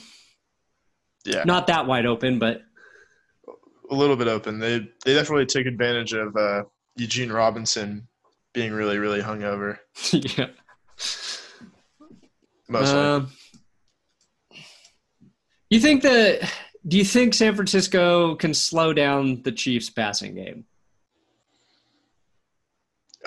[1.25, 2.61] Yeah, Not that wide open, but
[3.89, 4.59] a little bit open.
[4.59, 6.63] They they definitely took advantage of uh,
[6.95, 8.07] Eugene Robinson
[8.53, 9.79] being really really hungover.
[10.11, 10.47] yeah.
[12.69, 12.99] Most likely.
[12.99, 13.31] Um,
[15.69, 16.51] you think that?
[16.87, 20.65] Do you think San Francisco can slow down the Chiefs' passing game?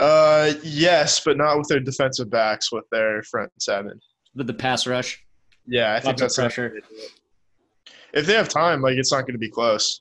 [0.03, 4.01] Uh, yes, but not with their defensive backs, with their front seven.
[4.35, 5.25] With the pass rush,
[5.67, 6.71] Yeah, I think that's pressure.
[6.71, 7.11] they do it.
[8.13, 10.01] If they have time, like it's not going to be close.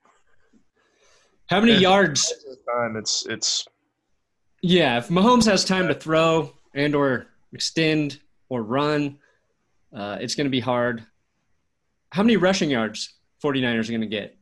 [1.47, 2.33] how many yards?
[2.75, 3.67] Time, it's it's
[4.63, 9.19] Yeah, if Mahomes has time to throw and or extend or run,
[9.95, 11.05] uh, it's going to be hard.
[12.11, 14.35] How many rushing yards 49ers are going to get?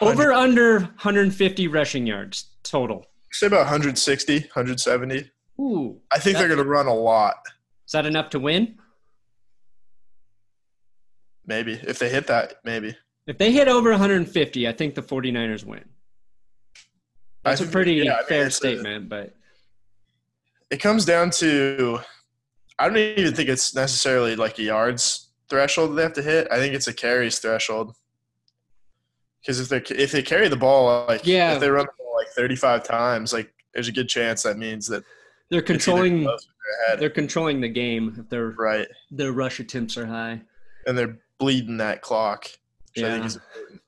[0.00, 3.06] Over under 150 rushing yards total.
[3.32, 5.30] say about 160, 170.
[5.60, 7.36] Ooh, I think they're going to run a lot.
[7.86, 8.76] is that enough to win?
[11.46, 12.96] Maybe if they hit that, maybe.
[13.26, 15.84] If they hit over 150, I think the 49ers win.
[17.42, 19.34] That's a pretty yeah, I mean, fair it's a- statement, but
[20.70, 22.00] It comes down to
[22.78, 26.48] I don't even think it's necessarily like a yards threshold that they have to hit.
[26.50, 27.94] I think it's a carries threshold.
[29.44, 31.54] Because if they if they carry the ball like Yeah.
[31.54, 34.86] if they run the ball like 35 times, like there's a good chance that means
[34.88, 35.04] that
[35.50, 40.40] they're controlling they're they're controlling the game if their right, their rush attempts are high.
[40.86, 42.46] and they're bleeding that clock.
[42.96, 43.14] I Yeah.
[43.16, 43.80] important.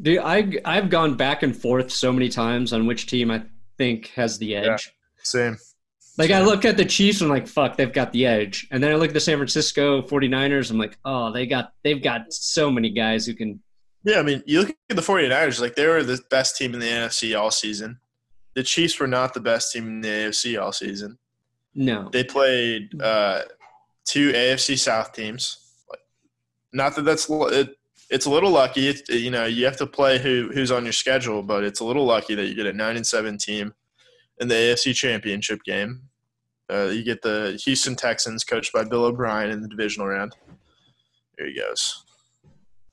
[0.00, 3.42] Dude, I I've gone back and forth so many times on which team I
[3.78, 4.66] think has the edge.
[4.66, 5.22] Yeah.
[5.22, 5.56] Same.
[6.18, 8.66] Like I look at the Chiefs and I'm like, fuck, they've got the edge.
[8.70, 12.02] And then I look at the San Francisco 49ers, I'm like, oh, they got they've
[12.02, 13.60] got so many guys who can
[14.02, 16.80] Yeah, I mean, you look at the 49ers, like they were the best team in
[16.80, 18.00] the NFC all season.
[18.54, 21.18] The Chiefs were not the best team in the AFC all season.
[21.74, 22.08] no.
[22.10, 23.42] They played uh,
[24.04, 25.58] two AFC South teams.
[26.72, 27.76] Not that that's it,
[28.10, 28.88] it's a little lucky.
[28.88, 31.84] It, you know, you have to play who who's on your schedule, but it's a
[31.84, 33.74] little lucky that you get a nine and seven team
[34.40, 36.02] in the AFC Championship game.
[36.72, 40.36] Uh, you get the Houston Texans, coached by Bill O'Brien, in the divisional round.
[41.36, 42.04] There he goes,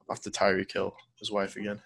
[0.09, 1.81] off to Tyreek Hill, his wife again.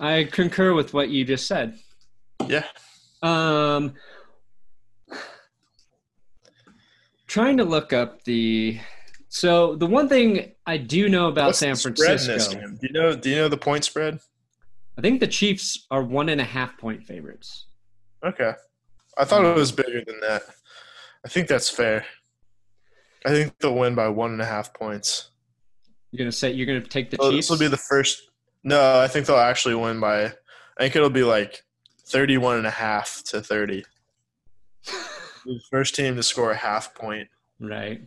[0.00, 1.78] I concur with what you just said.
[2.46, 2.64] Yeah,
[3.22, 3.94] Um
[7.26, 8.80] trying to look up the
[9.28, 12.60] so the one thing I do know about What's San the spread in this Francisco?
[12.60, 13.14] Do you know?
[13.14, 14.20] Do you know the point spread?
[14.96, 17.66] I think the Chiefs are one and a half point favorites.
[18.24, 18.52] Okay.
[19.16, 20.42] I thought it was bigger than that.
[21.24, 22.04] I think that's fair.
[23.26, 25.30] I think they'll win by one and a half points.
[26.10, 27.48] You're gonna say you're gonna take the So Chiefs.
[27.48, 28.30] this will be the first.
[28.64, 30.24] No, I think they'll actually win by.
[30.24, 30.30] I
[30.78, 31.62] think it'll be like
[32.06, 33.84] 31 and a half to 30.
[35.44, 37.28] The first team to score a half point.
[37.58, 38.02] Right.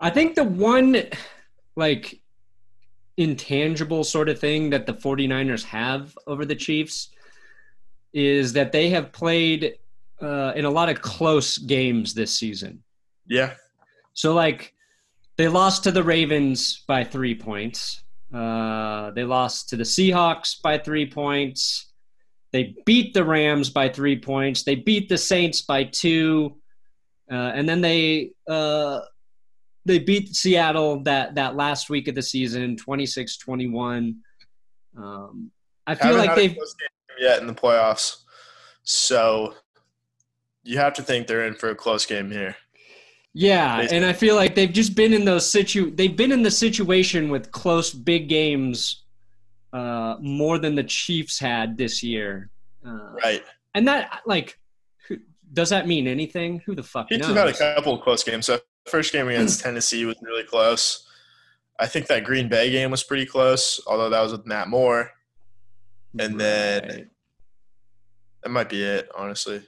[0.00, 0.96] I think the one
[1.76, 2.20] like
[3.16, 7.10] intangible sort of thing that the 49ers have over the Chiefs
[8.12, 9.76] is that they have played
[10.20, 12.82] uh, in a lot of close games this season.
[13.26, 13.54] Yeah.
[14.12, 14.74] So like
[15.36, 18.02] they lost to the Ravens by three points.
[18.32, 21.92] Uh, they lost to the Seahawks by three points.
[22.52, 24.62] They beat the Rams by three points.
[24.62, 26.56] They beat the Saints by two,
[27.30, 29.00] uh, and then they uh,
[29.84, 34.14] they beat Seattle that that last week of the season, 26-21.
[34.96, 35.50] Um,
[35.86, 36.88] I feel Haven't like they've close game
[37.28, 38.22] yet in the playoffs.
[38.84, 39.54] So
[40.64, 42.56] you have to think they're in for a close game here.
[43.32, 43.96] Yeah, Basically.
[43.96, 47.28] and I feel like they've just been in those situ they've been in the situation
[47.30, 49.02] with close big games
[49.72, 52.50] uh, more than the Chiefs had this year.
[52.86, 53.42] Uh, Right.
[53.74, 54.56] And that, like,
[55.08, 55.18] who,
[55.52, 56.60] does that mean anything?
[56.64, 57.36] Who the fuck Chiefs knows?
[57.36, 58.46] had a couple of close games.
[58.46, 61.04] So first game against Tennessee was really close.
[61.80, 65.10] I think that Green Bay game was pretty close, although that was with Matt Moore.
[66.20, 67.08] And then
[68.44, 69.60] that might be it, honestly.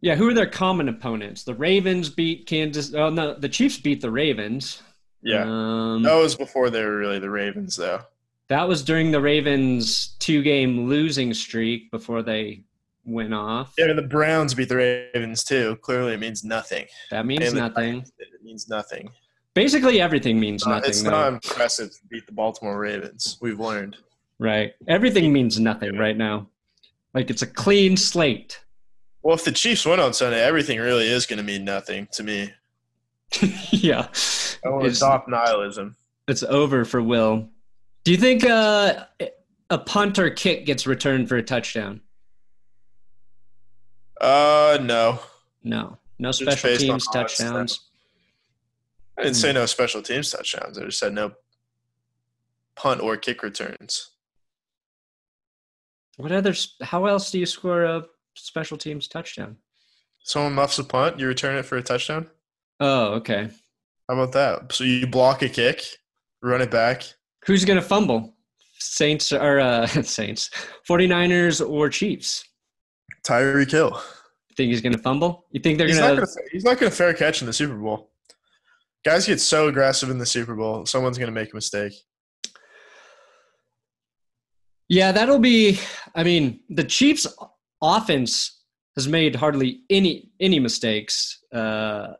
[0.00, 1.44] Yeah, who are their common opponents?
[1.44, 2.94] The Ravens beat Kansas.
[2.94, 4.82] Oh no, the Chiefs beat the Ravens.
[5.22, 5.42] Yeah.
[5.44, 8.00] Um, That was before they were really the Ravens, though.
[8.48, 12.62] That was during the Ravens' two-game losing streak before they
[13.04, 13.74] went off.
[13.76, 15.76] Yeah, and the Browns beat the Ravens too.
[15.82, 16.86] Clearly, it means nothing.
[17.10, 18.04] That means And nothing.
[18.18, 19.10] It means nothing.
[19.54, 20.90] Basically, everything means Uh, nothing.
[20.90, 21.10] it's though.
[21.10, 23.38] not impressive to beat the Baltimore Ravens.
[23.40, 23.96] We've learned.
[24.38, 24.72] Right.
[24.86, 26.48] Everything means nothing right now.
[27.12, 28.60] Like it's a clean slate.
[29.22, 32.22] Well, if the Chiefs win on Sunday, everything really is going to mean nothing to
[32.22, 32.52] me.
[33.70, 34.08] yeah.
[34.64, 35.96] I want to It's, adopt nihilism.
[36.28, 37.48] it's over for Will.
[38.04, 39.04] Do you think uh,
[39.70, 42.00] a punt or kick gets returned for a touchdown?
[44.20, 45.20] Uh, no.
[45.62, 45.98] No.
[46.18, 47.80] No special teams touchdowns.
[49.16, 50.78] I didn't say no special teams touchdowns.
[50.78, 51.32] I just said no
[52.76, 54.10] punt or kick returns.
[56.16, 56.54] What other?
[56.82, 58.04] How else do you score a
[58.38, 59.56] special teams touchdown?
[60.20, 62.28] Someone muffs a punt, you return it for a touchdown.
[62.80, 63.48] Oh, okay.
[64.08, 64.72] How about that?
[64.72, 65.82] So you block a kick,
[66.42, 67.04] run it back.
[67.46, 68.34] Who's going to fumble?
[68.78, 70.50] Saints or uh, Saints,
[70.88, 72.44] 49ers or Chiefs?
[73.26, 74.00] Tyreek Hill.
[74.56, 75.46] Think he's going to fumble?
[75.50, 76.48] You think they're He's going not gonna.
[76.50, 78.10] He's not gonna fair catch in the Super Bowl.
[79.04, 80.84] Guys get so aggressive in the Super Bowl.
[80.84, 81.92] Someone's gonna make a mistake.
[84.88, 85.78] Yeah, that'll be.
[86.14, 87.26] I mean, the Chiefs'
[87.82, 88.62] offense
[88.96, 91.38] has made hardly any any mistakes.
[91.52, 92.14] Uh,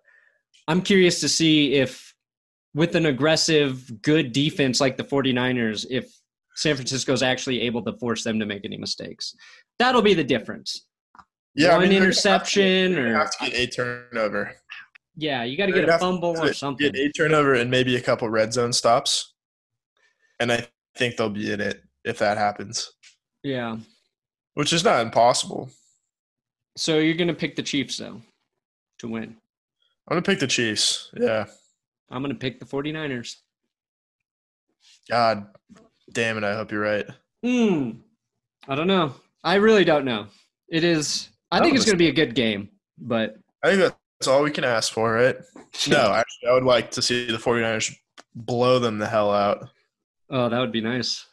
[0.69, 2.15] I'm curious to see if,
[2.75, 6.13] with an aggressive, good defense like the 49ers, if
[6.57, 9.35] San Francisco's actually able to force them to make any mistakes.
[9.79, 10.85] That'll be the difference.
[11.55, 14.55] Yeah, One have to interception get- they're or- have to get a turnover.
[15.17, 16.95] Yeah, you got to get a have to fumble or Get something.
[16.95, 19.33] a turnover and maybe a couple red zone stops,
[20.39, 22.93] and I think they'll be in it if that happens,
[23.43, 23.79] Yeah.
[24.59, 25.71] Which is not impossible.
[26.77, 28.21] So you're gonna pick the Chiefs though
[28.99, 29.37] to win.
[30.09, 31.13] I'm gonna pick the Chiefs.
[31.17, 31.45] Yeah.
[32.11, 33.37] I'm gonna pick the 49ers.
[35.09, 35.47] God
[36.11, 36.43] damn it!
[36.45, 37.07] I hope you're right.
[37.45, 37.91] Hmm.
[38.67, 39.15] I don't know.
[39.45, 40.27] I really don't know.
[40.69, 41.29] It is.
[41.53, 44.51] I That think it's gonna be a good game, but I think that's all we
[44.51, 45.37] can ask for, right?
[45.89, 47.95] No, actually, I would like to see the 49ers
[48.35, 49.69] blow them the hell out.
[50.31, 51.28] Oh, that would be nice.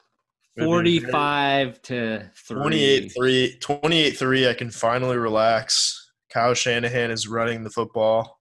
[0.57, 2.55] It'd be 45 to 3.
[2.55, 8.39] 28 3 28 3 i can finally relax kyle shanahan is running the football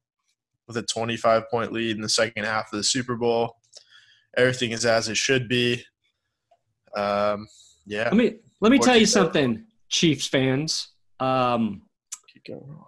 [0.68, 3.56] with a 25 point lead in the second half of the super bowl
[4.36, 5.82] everything is as it should be
[6.96, 7.46] um
[7.86, 10.88] yeah Let me let me What tell you go something, Chiefs fans.
[11.20, 11.82] Um
[12.32, 12.86] Keep going wrong.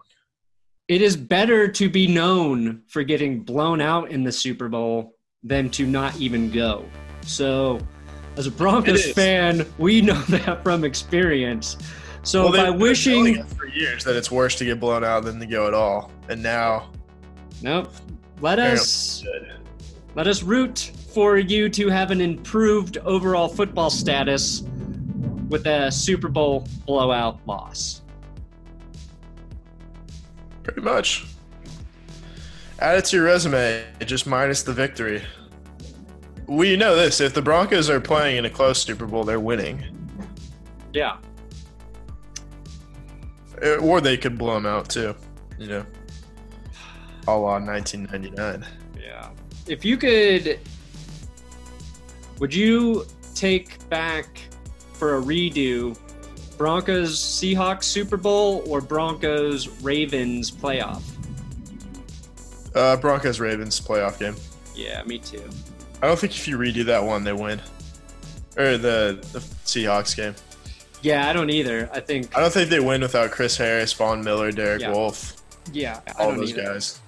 [0.89, 5.69] it is better to be known for getting blown out in the Super Bowl than
[5.71, 6.85] to not even go.
[7.23, 7.79] So,
[8.37, 11.77] as a Broncos fan, we know that from experience.
[12.23, 15.47] So, Well, by wishing, for years that it's worse to get blown out than to
[15.47, 16.11] go at all.
[16.29, 16.91] And now
[17.63, 17.93] nope,
[18.41, 19.25] let us
[20.15, 24.65] let us root for you to have an improved overall football status
[25.49, 28.03] with a Super Bowl blowout loss.
[30.65, 31.25] pretty much.
[32.81, 35.23] Add it to your resume just minus the victory
[36.47, 39.83] we know this if the broncos are playing in a close super bowl they're winning
[40.93, 41.19] Yeah.
[43.63, 45.15] Uh, or they could blow them out too.
[45.59, 45.87] You know,
[47.27, 48.67] a la 1999.
[49.01, 49.31] Yeah.
[49.67, 50.59] If you could,
[52.39, 54.41] would you take back
[54.93, 55.99] for a redo
[56.59, 61.03] Broncos Seahawks Super Bowl or Broncos Ravens playoff?
[62.75, 64.37] Uh, Broncos Ravens playoff game.
[64.75, 65.43] Yeah, me too.
[66.03, 67.61] I don't think if you redo that one, they win.
[68.57, 70.35] Or the the Seahawks game.
[71.03, 71.89] Yeah, I don't either.
[71.93, 72.37] I think.
[72.37, 74.93] I don't think they win without Chris Harris, Von Miller, Derek Yeah.
[74.93, 75.37] Wolfe,
[75.73, 76.63] Yeah, I all those either.
[76.65, 77.01] guys.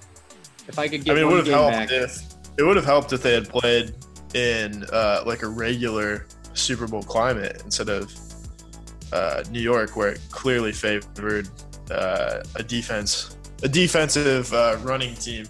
[0.67, 2.21] If I could I get mean, it would have helped back, if
[2.57, 3.93] it would have helped if they had played
[4.35, 8.13] in uh, like a regular Super Bowl climate instead of
[9.11, 11.49] uh, New York, where it clearly favored
[11.89, 15.47] uh, a defense, a defensive uh, running team,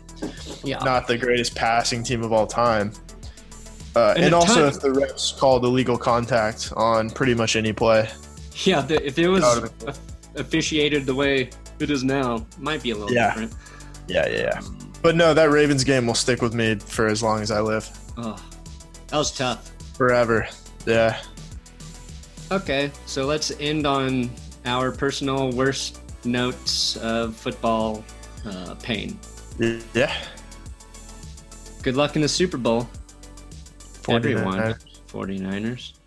[0.64, 2.94] yeah, not the greatest passing team of all time.
[3.96, 7.74] Uh, And and also, ton- if the refs called illegal contact on pretty much any
[7.74, 8.10] play,
[8.64, 8.82] yeah.
[8.82, 10.00] The, if it was That would've been of-
[10.36, 13.30] officiated the way it is now, might be a little Yeah.
[13.30, 13.54] different.
[14.08, 14.62] yeah, yeah, yeah.
[15.02, 17.90] But no, that Ravens game will stick with me for as long as I live,
[18.18, 18.36] Oh,
[19.08, 19.72] that was tough.
[19.98, 20.48] forever.
[20.86, 21.18] Yeah.
[22.52, 24.30] Okay, so let's end on
[24.66, 28.04] our personal worst notes of football
[28.46, 29.18] uh, pain.
[29.94, 30.14] Yeah.
[31.82, 32.90] Good luck in the Super Bowl.
[34.10, 34.78] 49ers.
[35.08, 35.99] 49ers.